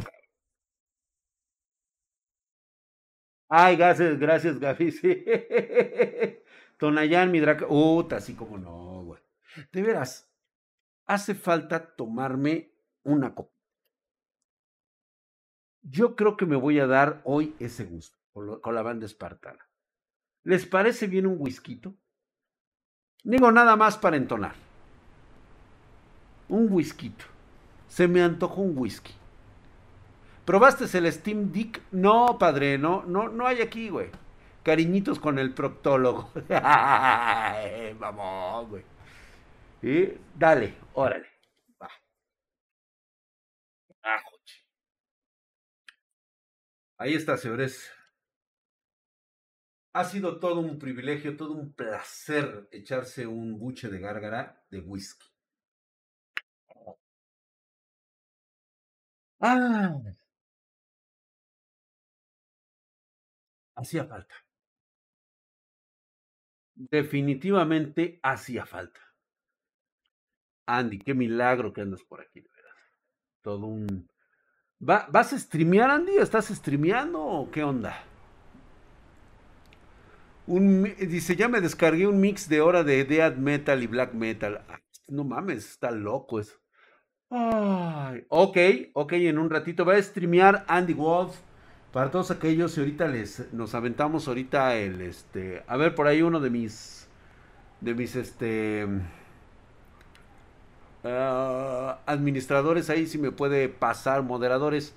Ay, 3.48 3.76
gracias, 3.76 4.18
gracias, 4.18 4.58
Gaby. 4.58 4.92
Sí. 4.92 5.24
Tonayán, 6.78 7.30
mi 7.32 7.40
draca. 7.40 7.66
Uh, 7.68 8.06
así 8.12 8.34
como 8.34 8.58
no, 8.58 9.02
güey. 9.04 9.20
De 9.72 9.82
veras, 9.82 10.30
hace 11.06 11.34
falta 11.34 11.94
tomarme 11.96 12.72
una 13.02 13.34
copa. 13.34 13.52
Yo 15.82 16.16
creo 16.16 16.36
que 16.36 16.46
me 16.46 16.56
voy 16.56 16.78
a 16.80 16.86
dar 16.86 17.22
hoy 17.24 17.54
ese 17.58 17.84
gusto 17.84 18.15
con, 18.60 18.74
la 18.74 18.82
banda 18.82 19.06
espartana. 19.06 19.66
¿Les 20.44 20.66
parece 20.66 21.06
bien 21.06 21.26
un 21.26 21.36
whisky? 21.38 21.80
Digo 23.24 23.50
nada 23.50 23.76
más 23.76 23.96
para 23.96 24.16
entonar. 24.16 24.54
Un 26.48 26.70
whisky. 26.70 27.14
Se 27.88 28.06
me 28.06 28.22
antojó 28.22 28.60
un 28.60 28.76
whisky. 28.76 29.14
¿Probaste 30.44 30.84
el 30.98 31.12
Steam 31.12 31.50
Dick? 31.50 31.82
No, 31.90 32.36
padre, 32.38 32.78
no, 32.78 33.04
no, 33.04 33.28
no 33.28 33.46
hay 33.46 33.62
aquí, 33.62 33.88
güey. 33.88 34.10
Cariñitos 34.62 35.18
con 35.18 35.38
el 35.38 35.54
proctólogo. 35.54 36.30
Vamos, 37.98 38.68
güey. 38.68 38.84
Y 39.82 40.12
dale, 40.34 40.74
órale. 40.92 41.26
Va. 41.82 41.88
Ahí 46.98 47.14
está, 47.14 47.36
señores. 47.36 47.95
Ha 49.96 50.04
sido 50.04 50.38
todo 50.38 50.60
un 50.60 50.78
privilegio, 50.78 51.38
todo 51.38 51.54
un 51.54 51.72
placer 51.72 52.68
echarse 52.70 53.26
un 53.26 53.58
buche 53.58 53.88
de 53.88 53.98
gárgara 53.98 54.62
de 54.68 54.80
whisky. 54.80 55.26
Ah. 59.40 59.94
Hacía 63.74 64.04
falta. 64.04 64.34
Definitivamente 66.74 68.20
hacía 68.22 68.66
falta. 68.66 69.00
Andy, 70.66 70.98
qué 70.98 71.14
milagro 71.14 71.72
que 71.72 71.80
andas 71.80 72.02
por 72.02 72.20
aquí, 72.20 72.42
de 72.42 72.50
verdad. 72.50 72.82
Todo 73.40 73.64
un... 73.64 74.10
¿Vas 74.78 75.32
a 75.32 75.38
streamear, 75.38 75.88
Andy? 75.88 76.18
¿Estás 76.18 76.48
streameando 76.48 77.24
o 77.24 77.50
qué 77.50 77.64
onda? 77.64 78.15
Dice, 80.46 81.34
ya 81.34 81.48
me 81.48 81.60
descargué 81.60 82.06
un 82.06 82.20
mix 82.20 82.48
de 82.48 82.60
hora 82.60 82.84
de 82.84 83.04
death 83.04 83.36
metal 83.36 83.82
y 83.82 83.86
black 83.86 84.14
metal. 84.14 84.62
no 85.08 85.24
mames, 85.24 85.70
está 85.70 85.90
loco 85.90 86.40
eso. 86.40 86.56
Ok, 88.28 88.56
ok, 88.92 89.12
en 89.14 89.38
un 89.38 89.50
ratito 89.50 89.84
va 89.84 89.94
a 89.94 90.02
streamear 90.02 90.64
Andy 90.68 90.94
Wolf. 90.94 91.36
Para 91.92 92.10
todos 92.10 92.30
aquellos, 92.30 92.76
y 92.76 92.80
ahorita 92.80 93.08
les 93.08 93.52
nos 93.52 93.74
aventamos 93.74 94.28
ahorita 94.28 94.76
el 94.76 95.00
este. 95.00 95.64
A 95.66 95.76
ver, 95.76 95.94
por 95.94 96.06
ahí 96.06 96.22
uno 96.22 96.40
de 96.40 96.50
mis. 96.50 97.08
De 97.80 97.94
mis 97.94 98.16
este. 98.16 98.86
Ah, 101.02 102.00
administradores 102.06 102.90
ahí 102.90 103.06
si 103.06 103.18
me 103.18 103.30
puede 103.30 103.68
pasar, 103.68 104.22
moderadores. 104.22 104.94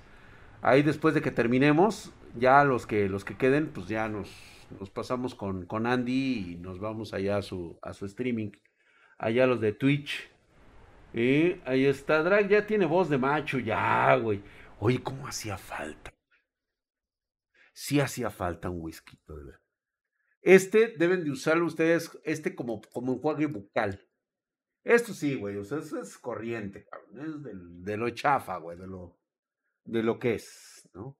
Ahí 0.62 0.82
después 0.82 1.14
de 1.14 1.22
que 1.22 1.30
terminemos, 1.30 2.12
ya 2.38 2.64
los 2.64 2.86
que 2.86 3.08
los 3.08 3.24
que 3.24 3.36
queden, 3.36 3.68
pues 3.68 3.88
ya 3.88 4.08
nos, 4.08 4.28
nos 4.78 4.90
pasamos 4.90 5.34
con, 5.34 5.66
con 5.66 5.86
Andy 5.86 6.52
y 6.52 6.56
nos 6.56 6.78
vamos 6.78 7.12
allá 7.12 7.38
a 7.38 7.42
su, 7.42 7.78
a 7.82 7.92
su 7.92 8.06
streaming. 8.06 8.50
Allá 9.18 9.46
los 9.46 9.60
de 9.60 9.72
Twitch. 9.72 10.30
Y 11.12 11.60
ahí 11.64 11.86
está, 11.86 12.22
Drag 12.22 12.48
ya 12.48 12.66
tiene 12.66 12.86
voz 12.86 13.08
de 13.08 13.18
macho, 13.18 13.58
ya, 13.58 14.14
güey. 14.16 14.42
Oye, 14.78 15.02
¿cómo 15.02 15.26
hacía 15.26 15.58
falta? 15.58 16.14
Sí 17.72 18.00
hacía 18.00 18.30
falta 18.30 18.70
un 18.70 18.80
whisky. 18.80 19.18
Este 20.42 20.94
deben 20.96 21.24
de 21.24 21.30
usarlo 21.30 21.66
ustedes, 21.66 22.18
este 22.24 22.54
como, 22.54 22.80
como 22.92 23.14
enjuague 23.14 23.46
bucal. 23.46 24.06
Esto 24.82 25.12
sí, 25.12 25.34
güey, 25.34 25.56
o 25.56 25.64
sea, 25.64 25.78
eso 25.78 26.00
es 26.00 26.16
corriente, 26.16 26.86
cabrón. 26.86 27.20
Es 27.20 27.84
de 27.84 27.96
lo 27.96 28.08
chafa, 28.10 28.56
güey, 28.56 28.78
de 28.78 28.86
lo, 28.86 29.18
de 29.84 30.02
lo 30.02 30.18
que 30.18 30.34
es, 30.34 30.88
¿no? 30.94 31.18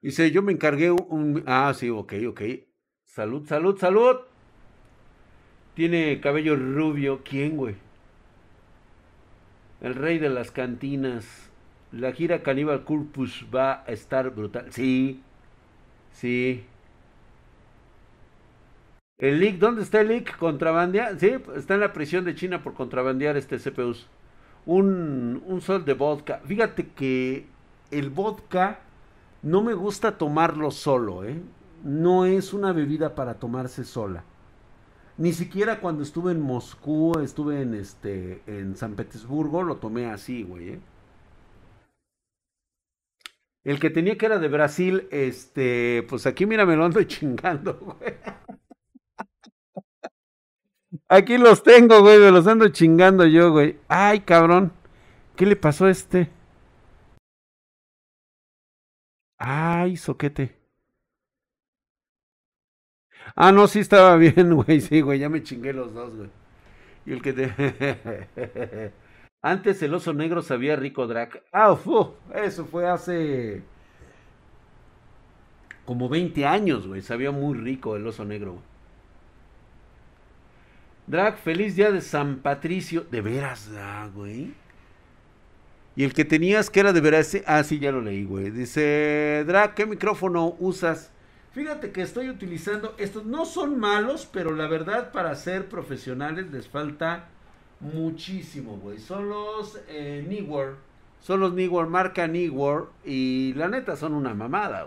Dice, 0.00 0.30
yo 0.30 0.42
me 0.42 0.52
encargué 0.52 0.90
un... 0.90 1.42
Ah, 1.46 1.72
sí, 1.74 1.90
ok, 1.90 2.14
ok. 2.28 2.42
Salud, 3.04 3.46
salud, 3.46 3.78
salud. 3.78 4.16
Tiene 5.74 6.20
cabello 6.20 6.54
rubio. 6.56 7.22
¿Quién, 7.24 7.56
güey? 7.56 7.76
El 9.80 9.94
rey 9.94 10.18
de 10.18 10.28
las 10.28 10.50
cantinas. 10.50 11.50
La 11.90 12.12
gira 12.12 12.42
Cannibal 12.42 12.84
Corpus 12.84 13.46
va 13.54 13.84
a 13.86 13.92
estar 13.92 14.30
brutal. 14.30 14.72
Sí, 14.72 15.20
sí. 16.12 16.64
El 19.18 19.40
leak, 19.40 19.56
¿dónde 19.56 19.82
está 19.82 20.00
el 20.00 20.08
leak? 20.08 20.36
¿Contrabandia? 20.36 21.18
Sí, 21.18 21.32
está 21.56 21.74
en 21.74 21.80
la 21.80 21.92
prisión 21.92 22.24
de 22.24 22.36
China 22.36 22.62
por 22.62 22.74
contrabandear 22.74 23.36
este 23.36 23.58
CPUs. 23.58 24.06
Un, 24.64 25.42
un 25.44 25.60
sol 25.60 25.84
de 25.84 25.94
vodka. 25.94 26.40
Fíjate 26.46 26.88
que 26.88 27.46
el 27.90 28.10
vodka 28.10 28.80
no 29.42 29.62
me 29.62 29.74
gusta 29.74 30.18
tomarlo 30.18 30.70
solo, 30.70 31.24
¿eh? 31.24 31.40
No 31.84 32.24
es 32.26 32.52
una 32.52 32.72
bebida 32.72 33.14
para 33.14 33.34
tomarse 33.34 33.84
sola. 33.84 34.24
Ni 35.16 35.32
siquiera 35.32 35.80
cuando 35.80 36.02
estuve 36.02 36.32
en 36.32 36.40
Moscú, 36.40 37.18
estuve 37.20 37.62
en 37.62 37.74
este 37.74 38.42
en 38.46 38.76
San 38.76 38.94
Petersburgo, 38.94 39.62
lo 39.62 39.76
tomé 39.76 40.06
así, 40.06 40.42
güey, 40.44 40.68
¿eh? 40.70 40.80
El 43.64 43.80
que 43.80 43.90
tenía 43.90 44.16
que 44.16 44.26
era 44.26 44.38
de 44.38 44.48
Brasil, 44.48 45.08
este, 45.10 46.06
pues 46.08 46.26
aquí 46.26 46.46
mira, 46.46 46.64
me 46.64 46.76
lo 46.76 46.84
ando 46.84 47.02
chingando, 47.04 47.74
güey. 47.78 48.14
Aquí 51.08 51.36
los 51.36 51.62
tengo, 51.62 52.00
güey, 52.00 52.18
me 52.18 52.30
los 52.30 52.46
ando 52.46 52.68
chingando 52.68 53.26
yo, 53.26 53.50
güey. 53.52 53.78
Ay, 53.88 54.20
cabrón. 54.20 54.72
¿Qué 55.36 55.46
le 55.46 55.56
pasó 55.56 55.86
a 55.86 55.90
este? 55.90 56.30
Ay, 59.38 59.96
soquete. 59.96 60.56
Ah, 63.34 63.52
no, 63.52 63.66
sí 63.68 63.80
estaba 63.80 64.16
bien, 64.18 64.54
güey. 64.54 64.80
Sí, 64.80 65.00
güey, 65.00 65.18
ya 65.20 65.28
me 65.28 65.42
chingué 65.42 65.72
los 65.72 65.92
dos, 65.94 66.14
güey. 66.16 66.30
Y 67.06 67.12
el 67.12 67.22
que 67.22 67.32
te... 67.32 68.92
Antes 69.42 69.82
el 69.82 69.94
oso 69.94 70.12
negro 70.14 70.42
sabía 70.42 70.76
rico 70.76 71.06
drag. 71.06 71.42
Ah, 71.52 71.72
uf, 71.72 72.10
eso 72.34 72.66
fue 72.66 72.88
hace 72.88 73.62
como 75.84 76.08
20 76.08 76.46
años, 76.46 76.86
güey. 76.86 77.02
Sabía 77.02 77.30
muy 77.32 77.56
rico 77.58 77.96
el 77.96 78.06
oso 78.06 78.24
negro. 78.24 78.52
Güey. 78.52 78.64
Drag, 81.06 81.38
feliz 81.38 81.74
día 81.76 81.90
de 81.90 82.00
San 82.00 82.36
Patricio. 82.40 83.04
De 83.10 83.20
veras, 83.20 83.70
ah, 83.76 84.08
güey. 84.14 84.54
Y 85.98 86.04
el 86.04 86.14
que 86.14 86.24
tenías 86.24 86.70
que 86.70 86.78
era 86.78 86.92
de 86.92 87.00
veras. 87.00 87.36
Ah, 87.44 87.64
sí, 87.64 87.80
ya 87.80 87.90
lo 87.90 88.00
leí, 88.00 88.22
güey. 88.22 88.52
Dice, 88.52 89.42
Drag, 89.48 89.74
¿qué 89.74 89.84
micrófono 89.84 90.54
usas? 90.60 91.10
Fíjate 91.50 91.90
que 91.90 92.02
estoy 92.02 92.30
utilizando. 92.30 92.94
Estos 92.98 93.26
no 93.26 93.44
son 93.44 93.80
malos, 93.80 94.28
pero 94.32 94.54
la 94.54 94.68
verdad, 94.68 95.10
para 95.10 95.34
ser 95.34 95.68
profesionales 95.68 96.52
les 96.52 96.68
falta 96.68 97.26
muchísimo, 97.80 98.76
güey. 98.76 99.00
Son 99.00 99.28
los 99.28 99.80
eh, 99.88 100.24
Son 101.20 101.40
los 101.40 101.52
Newar, 101.54 101.88
marca 101.88 102.28
Newar. 102.28 102.84
Y 103.04 103.54
la 103.54 103.66
neta 103.66 103.96
son 103.96 104.14
una 104.14 104.34
mamada. 104.34 104.86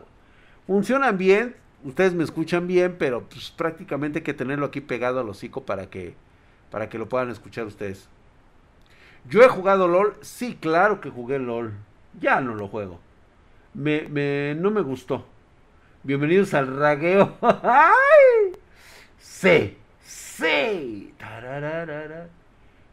Funcionan 0.65 1.17
bien. 1.17 1.57
Ustedes 1.83 2.13
me 2.13 2.23
escuchan 2.23 2.67
bien, 2.67 2.95
pero 2.97 3.27
pues 3.27 3.51
prácticamente 3.51 4.19
hay 4.19 4.23
que 4.23 4.33
tenerlo 4.33 4.67
aquí 4.67 4.79
pegado 4.79 5.19
al 5.19 5.27
hocico 5.27 5.65
para 5.65 5.89
que, 5.89 6.15
para 6.69 6.87
que 6.87 6.97
lo 6.97 7.09
puedan 7.09 7.29
escuchar 7.29 7.65
ustedes. 7.65 8.07
Yo 9.29 9.43
he 9.43 9.47
jugado 9.47 9.87
LOL, 9.87 10.15
sí, 10.21 10.57
claro 10.59 10.99
que 10.99 11.09
jugué 11.09 11.39
LOL. 11.39 11.73
Ya 12.19 12.41
no 12.41 12.55
lo 12.55 12.67
juego. 12.67 12.99
Me, 13.73 14.07
me, 14.09 14.55
no 14.55 14.71
me 14.71 14.81
gustó. 14.81 15.25
Bienvenidos 16.03 16.53
al 16.53 16.75
ragueo. 16.75 17.37
¡Ay! 17.41 18.57
Sí, 19.19 19.77
sí. 20.03 21.13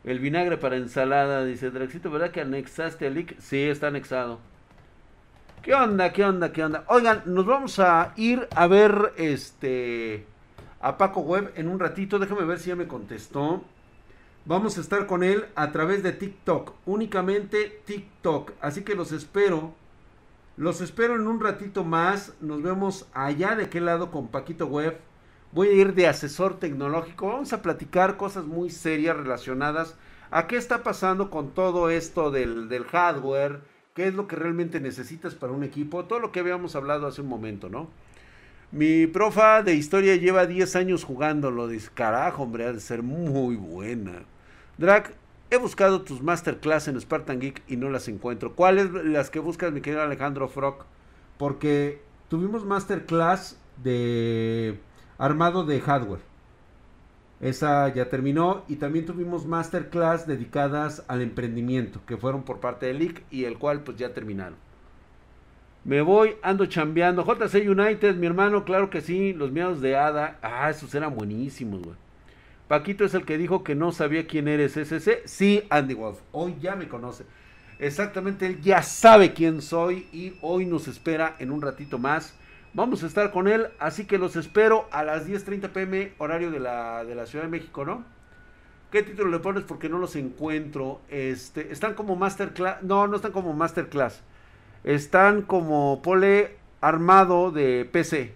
El 0.05 0.21
vinagre 0.21 0.57
para 0.59 0.77
ensalada, 0.77 1.45
dice 1.45 1.71
Draxito, 1.71 2.11
¿verdad 2.11 2.31
que 2.31 2.43
anexaste 2.43 3.07
el 3.07 3.15
link? 3.15 3.33
Sí, 3.39 3.63
está 3.63 3.89
anexado. 3.89 4.39
¿Qué 5.63 5.75
onda? 5.75 6.13
¿Qué 6.13 6.25
onda? 6.25 6.53
¿Qué 6.53 6.63
onda? 6.63 6.85
Oigan, 6.87 7.23
nos 7.27 7.47
vamos 7.47 7.79
a 7.79 8.13
ir 8.17 8.47
a 8.55 8.67
ver 8.67 9.13
este 9.17 10.25
a 10.81 10.97
Paco 10.97 11.21
Web 11.21 11.53
en 11.57 11.69
un 11.69 11.81
ratito. 11.81 12.19
Déjame 12.19 12.45
ver 12.45 12.59
si 12.59 12.69
ya 12.69 12.77
me 12.77 12.87
contestó. 12.87 13.65
Vamos 14.49 14.79
a 14.79 14.81
estar 14.81 15.05
con 15.05 15.23
él 15.23 15.45
a 15.57 15.73
través 15.73 16.03
de 16.03 16.13
TikTok, 16.13 16.73
únicamente 16.87 17.83
TikTok. 17.85 18.53
Así 18.63 18.81
que 18.81 18.95
los 18.95 19.13
espero. 19.13 19.75
Los 20.57 20.81
espero 20.81 21.17
en 21.17 21.27
un 21.27 21.39
ratito 21.39 21.85
más. 21.85 22.33
Nos 22.41 22.63
vemos 22.63 23.07
allá 23.13 23.57
de 23.57 23.69
qué 23.69 23.83
lado 23.83 24.11
con 24.11 24.29
Paquito 24.29 24.65
Web. 24.67 24.97
Voy 25.53 25.69
a 25.69 25.73
ir 25.73 25.93
de 25.93 26.09
asesor 26.09 26.59
tecnológico. 26.59 27.29
Vamos 27.29 27.53
a 27.53 27.61
platicar 27.61 28.17
cosas 28.17 28.47
muy 28.47 28.71
serias 28.71 29.19
relacionadas 29.19 29.97
a 30.31 30.47
qué 30.47 30.57
está 30.57 30.83
pasando 30.83 31.29
con 31.29 31.51
todo 31.51 31.91
esto 31.91 32.31
del, 32.31 32.71
del 32.71 32.85
hardware, 32.85 33.61
qué 33.93 34.09
es 34.09 34.15
lo 34.15 34.27
que 34.29 34.37
realmente 34.37 34.81
necesitas 34.81 35.35
para 35.35 35.53
un 35.53 35.63
equipo, 35.63 36.07
todo 36.07 36.21
lo 36.21 36.33
que 36.33 36.41
habíamos 36.41 36.75
hablado 36.75 37.07
hace 37.07 37.21
un 37.21 37.29
momento, 37.29 37.69
¿no? 37.69 37.91
Mi 38.73 39.07
profa 39.07 39.63
de 39.63 39.75
historia 39.75 40.17
lleva 40.17 40.47
10 40.47 40.75
años 40.77 41.05
jugándolo. 41.05 41.69
Dice, 41.69 41.91
carajo, 41.93 42.45
hombre, 42.45 42.65
ha 42.65 42.73
de 42.73 42.81
ser 42.81 43.03
muy 43.03 43.57
buena. 43.57 44.23
Drag, 44.79 45.13
he 45.51 45.57
buscado 45.57 46.03
tus 46.03 46.23
masterclass 46.23 46.87
en 46.87 47.01
Spartan 47.01 47.41
Geek 47.41 47.65
y 47.67 47.77
no 47.77 47.91
las 47.91 48.07
encuentro. 48.07 48.55
¿Cuáles 48.55 48.93
las 48.93 49.29
que 49.29 49.41
buscas, 49.41 49.73
mi 49.73 49.81
querido 49.81 50.03
Alejandro 50.03 50.49
Frock? 50.49 50.85
Porque 51.37 52.01
tuvimos 52.29 52.65
masterclass 52.65 53.59
de 53.83 54.79
armado 55.19 55.65
de 55.65 55.81
hardware. 55.81 56.21
Esa 57.41 57.93
ya 57.93 58.09
terminó 58.09 58.65
y 58.69 58.77
también 58.77 59.05
tuvimos 59.05 59.47
masterclass 59.47 60.29
dedicadas 60.29 61.05
al 61.09 61.23
emprendimiento 61.23 62.01
que 62.07 62.17
fueron 62.17 62.45
por 62.45 62.61
parte 62.61 62.87
de 62.87 62.95
LIC 62.95 63.25
y 63.33 63.45
el 63.45 63.59
cual 63.59 63.83
pues 63.83 63.97
ya 63.97 64.15
terminaron. 64.15 64.57
Me 65.85 66.03
voy, 66.03 66.37
ando 66.43 66.67
chambeando. 66.67 67.25
JC 67.25 67.69
United, 67.69 68.15
mi 68.15 68.29
hermano, 68.29 68.65
claro 68.65 68.91
que 68.91 69.01
sí. 69.01 69.33
Los 69.33 69.51
miedos 69.51 69.81
de 69.81 69.97
Hada. 69.97 70.39
Ah, 70.43 70.71
esos 70.71 70.95
eran 70.95 71.17
buenísimos, 71.17 71.83
güey. 71.83 71.97
Paquito 72.69 73.05
es 73.05 73.15
el 73.15 73.25
que 73.25 73.39
dijo 73.39 73.65
que 73.65 73.75
no 73.75 73.93
sabía 73.93 74.27
quién 74.27 74.47
eres 74.47 74.77
ese. 74.77 75.23
Sí, 75.27 75.65
Andy 75.71 75.95
Wolf. 75.95 76.21
Hoy 76.33 76.57
ya 76.61 76.77
me 76.77 76.87
conoce. 76.87 77.25
Exactamente, 77.79 78.47
él 78.47 78.61
ya 78.61 78.83
sabe 78.83 79.33
quién 79.33 79.63
soy 79.63 80.07
y 80.13 80.37
hoy 80.43 80.67
nos 80.67 80.89
espera 80.89 81.37
en 81.39 81.51
un 81.51 81.63
ratito 81.63 81.99
más. 81.99 82.35
Vamos 82.75 83.03
a 83.03 83.07
estar 83.07 83.31
con 83.31 83.49
él, 83.49 83.69
así 83.79 84.05
que 84.05 84.19
los 84.19 84.37
espero 84.37 84.87
a 84.91 85.03
las 85.03 85.27
10.30 85.27 85.71
pm, 85.71 86.13
horario 86.19 86.51
de 86.51 86.61
la, 86.61 87.05
de 87.05 87.15
la 87.15 87.27
Ciudad 87.27 87.45
de 87.45 87.51
México, 87.51 87.85
¿no? 87.85 88.05
¿Qué 88.91 89.03
título 89.03 89.31
le 89.31 89.39
pones? 89.39 89.65
Porque 89.65 89.89
no 89.89 89.99
los 89.99 90.17
encuentro. 90.17 91.01
Este, 91.09 91.73
están 91.73 91.95
como 91.95 92.17
masterclass. 92.17 92.83
No, 92.83 93.07
no 93.07 93.17
están 93.17 93.33
como 93.33 93.53
masterclass. 93.53 94.23
Están 94.83 95.43
como 95.43 96.01
pole 96.03 96.57
armado 96.81 97.51
de 97.51 97.89
PC. 97.91 98.35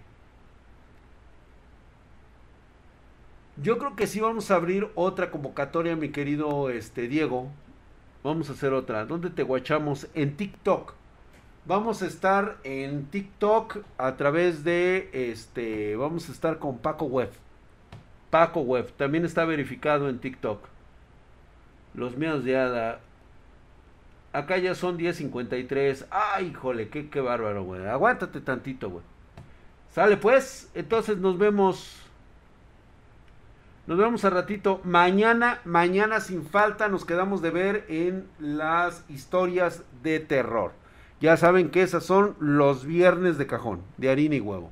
Yo 3.57 3.77
creo 3.77 3.95
que 3.95 4.07
sí 4.07 4.19
vamos 4.19 4.49
a 4.49 4.55
abrir 4.55 4.89
otra 4.95 5.29
convocatoria, 5.29 5.95
mi 5.95 6.09
querido 6.09 6.71
este, 6.71 7.07
Diego. 7.07 7.51
Vamos 8.23 8.49
a 8.49 8.53
hacer 8.53 8.73
otra. 8.73 9.05
¿Dónde 9.05 9.29
te 9.29 9.43
guachamos? 9.43 10.07
En 10.15 10.35
TikTok. 10.35 10.93
Vamos 11.65 12.01
a 12.01 12.07
estar 12.07 12.57
en 12.63 13.05
TikTok 13.05 13.77
a 13.97 14.15
través 14.17 14.63
de 14.63 15.09
este. 15.13 15.95
Vamos 15.95 16.29
a 16.29 16.31
estar 16.31 16.57
con 16.57 16.79
Paco 16.79 17.05
Web. 17.05 17.29
Paco 18.31 18.61
Web. 18.61 18.91
También 18.97 19.23
está 19.23 19.45
verificado 19.45 20.09
en 20.09 20.19
TikTok. 20.19 20.65
Los 21.93 22.17
miedos 22.17 22.43
de 22.43 22.57
Ada. 22.57 23.01
Acá 24.33 24.57
ya 24.57 24.73
son 24.73 24.97
10.53. 24.97 26.07
Ay, 26.09 26.47
híjole, 26.47 26.89
qué, 26.89 27.09
qué 27.09 27.21
bárbaro, 27.21 27.63
güey. 27.63 27.85
Aguántate 27.85 28.41
tantito, 28.41 28.89
güey. 28.89 29.03
Sale 29.91 30.17
pues. 30.17 30.71
Entonces 30.73 31.17
nos 31.19 31.37
vemos. 31.37 32.02
Nos 33.85 33.97
vemos 33.97 34.23
a 34.23 34.29
ratito. 34.29 34.79
Mañana, 34.83 35.59
mañana 35.65 36.21
sin 36.21 36.45
falta 36.45 36.87
nos 36.87 37.05
quedamos 37.05 37.41
de 37.41 37.51
ver 37.51 37.85
en 37.89 38.27
las 38.39 39.03
historias 39.09 39.83
de 40.01 40.19
terror. 40.19 40.71
Ya 41.19 41.37
saben 41.37 41.69
que 41.69 41.81
esas 41.81 42.05
son 42.05 42.35
los 42.39 42.85
viernes 42.85 43.37
de 43.37 43.47
cajón, 43.47 43.81
de 43.97 44.09
harina 44.09 44.35
y 44.35 44.39
huevo. 44.39 44.71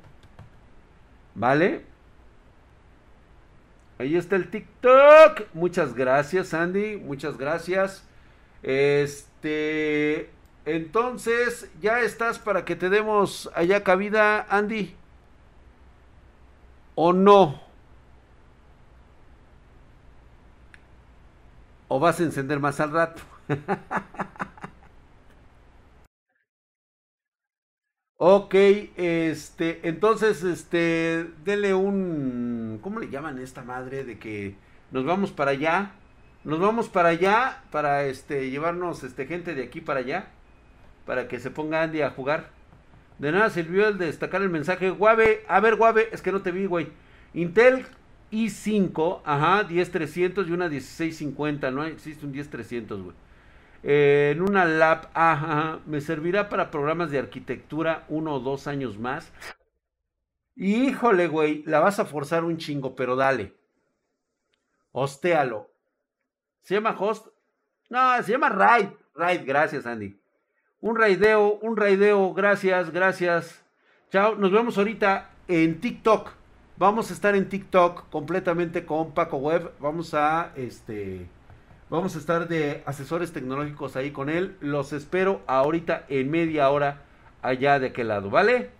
¿Vale? 1.34 1.84
Ahí 3.98 4.16
está 4.16 4.36
el 4.36 4.50
TikTok. 4.50 5.42
Muchas 5.54 5.94
gracias, 5.94 6.54
Andy. 6.54 6.96
Muchas 6.96 7.36
gracias. 7.36 8.04
Este. 8.62 10.30
Entonces, 10.64 11.70
¿ya 11.80 12.00
estás 12.00 12.38
para 12.38 12.64
que 12.64 12.76
te 12.76 12.88
demos 12.88 13.50
allá 13.54 13.82
cabida, 13.82 14.46
Andy? 14.48 14.94
¿O 16.94 17.12
no? 17.12 17.71
¿O 21.94 22.00
vas 22.00 22.20
a 22.20 22.22
encender 22.22 22.58
más 22.58 22.80
al 22.80 22.90
rato? 22.90 23.20
ok, 28.16 28.54
este, 28.96 29.86
entonces, 29.86 30.42
este, 30.42 31.26
dele 31.44 31.74
un, 31.74 32.78
¿cómo 32.82 32.98
le 32.98 33.10
llaman 33.10 33.38
esta 33.38 33.62
madre 33.62 34.04
de 34.04 34.18
que 34.18 34.56
nos 34.90 35.04
vamos 35.04 35.32
para 35.32 35.50
allá? 35.50 35.92
Nos 36.44 36.60
vamos 36.60 36.88
para 36.88 37.10
allá 37.10 37.62
para, 37.70 38.04
este, 38.04 38.48
llevarnos, 38.48 39.04
este, 39.04 39.26
gente 39.26 39.54
de 39.54 39.64
aquí 39.64 39.82
para 39.82 40.00
allá, 40.00 40.28
para 41.04 41.28
que 41.28 41.40
se 41.40 41.50
ponga 41.50 41.82
Andy 41.82 42.00
a 42.00 42.12
jugar. 42.12 42.48
De 43.18 43.32
nada 43.32 43.50
sirvió 43.50 43.88
el 43.88 43.98
de 43.98 44.06
destacar 44.06 44.40
el 44.40 44.48
mensaje. 44.48 44.88
Guave, 44.88 45.44
a 45.46 45.60
ver, 45.60 45.76
Guave, 45.76 46.08
es 46.10 46.22
que 46.22 46.32
no 46.32 46.40
te 46.40 46.52
vi, 46.52 46.64
güey. 46.64 46.88
Intel 47.34 47.84
i5, 48.32 49.20
ajá, 49.24 49.68
10300 49.68 50.48
y 50.48 50.52
una 50.52 50.68
1650, 50.68 51.70
no 51.70 51.84
existe 51.84 52.26
un 52.26 52.32
10300, 52.32 53.02
güey. 53.02 53.16
Eh, 53.84 54.32
en 54.34 54.42
una 54.42 54.64
lap, 54.64 55.06
ajá, 55.12 55.80
me 55.86 56.00
servirá 56.00 56.48
para 56.48 56.70
programas 56.70 57.10
de 57.10 57.18
arquitectura 57.18 58.04
uno 58.08 58.34
o 58.34 58.40
dos 58.40 58.66
años 58.66 58.98
más. 58.98 59.32
Híjole, 60.56 61.28
güey, 61.28 61.62
la 61.64 61.80
vas 61.80 61.98
a 61.98 62.04
forzar 62.04 62.44
un 62.44 62.56
chingo, 62.56 62.94
pero 62.94 63.16
dale. 63.16 63.54
Hostéalo. 64.92 65.70
¿Se 66.62 66.74
llama 66.74 66.96
host? 66.98 67.26
No, 67.90 68.22
se 68.22 68.32
llama 68.32 68.48
raid. 68.48 68.88
Raid, 69.14 69.42
gracias, 69.44 69.86
Andy. 69.86 70.18
Un 70.80 70.96
raideo, 70.96 71.58
un 71.60 71.76
raideo, 71.76 72.32
gracias, 72.34 72.90
gracias. 72.90 73.64
Chao, 74.10 74.36
nos 74.36 74.52
vemos 74.52 74.78
ahorita 74.78 75.30
en 75.48 75.80
TikTok. 75.80 76.41
Vamos 76.82 77.12
a 77.12 77.14
estar 77.14 77.36
en 77.36 77.48
TikTok 77.48 78.10
completamente 78.10 78.84
con 78.84 79.12
Paco 79.12 79.36
Web. 79.36 79.70
Vamos 79.78 80.14
a 80.14 80.50
este 80.56 81.28
vamos 81.88 82.16
a 82.16 82.18
estar 82.18 82.48
de 82.48 82.82
asesores 82.86 83.32
tecnológicos 83.32 83.94
ahí 83.94 84.10
con 84.10 84.28
él. 84.28 84.56
Los 84.58 84.92
espero 84.92 85.42
ahorita 85.46 86.06
en 86.08 86.28
media 86.28 86.68
hora 86.70 87.02
allá 87.40 87.78
de 87.78 87.86
aquel 87.86 88.08
lado, 88.08 88.30
¿vale? 88.30 88.70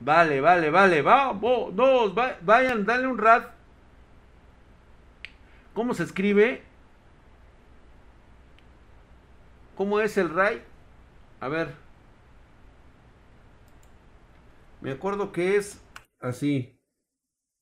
Vale, 0.00 0.40
vale, 0.40 0.70
vale. 0.70 1.02
Vamos, 1.02 2.14
vayan, 2.40 2.86
dale 2.86 3.06
un 3.06 3.18
rat. 3.18 3.50
¿Cómo 5.74 5.92
se 5.92 6.04
escribe? 6.04 6.62
¿Cómo 9.76 10.00
es 10.00 10.16
el 10.16 10.30
RAI? 10.30 10.62
A 11.40 11.48
ver. 11.48 11.74
Me 14.80 14.92
acuerdo 14.92 15.30
que 15.30 15.56
es 15.56 15.78
así. 16.20 16.78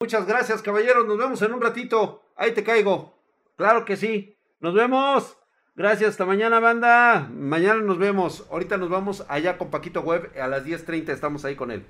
Muchas 0.01 0.27
gracias, 0.27 0.63
caballeros. 0.63 1.07
Nos 1.07 1.19
vemos 1.19 1.43
en 1.43 1.53
un 1.53 1.61
ratito. 1.61 2.23
Ahí 2.37 2.53
te 2.53 2.63
caigo. 2.63 3.19
Claro 3.57 3.85
que 3.85 3.97
sí. 3.97 4.37
Nos 4.61 4.75
vemos. 4.75 5.37
Gracias, 5.75 6.11
hasta 6.11 6.25
mañana, 6.25 6.61
banda. 6.61 7.29
Mañana 7.33 7.81
nos 7.81 7.99
vemos. 7.99 8.47
Ahorita 8.51 8.77
nos 8.77 8.91
vamos 8.91 9.25
allá 9.29 9.59
con 9.59 9.71
Paquito 9.71 10.01
Web. 10.03 10.33
A 10.41 10.49
las 10.49 10.65
10.30 10.65 11.11
estamos 11.11 11.45
ahí 11.45 11.57
con 11.57 11.71
él. 11.71 11.85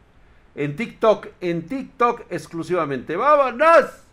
En 0.54 0.76
TikTok, 0.76 1.28
en 1.40 1.66
TikTok 1.66 2.22
exclusivamente. 2.30 3.16
¡Vámonos! 3.16 4.07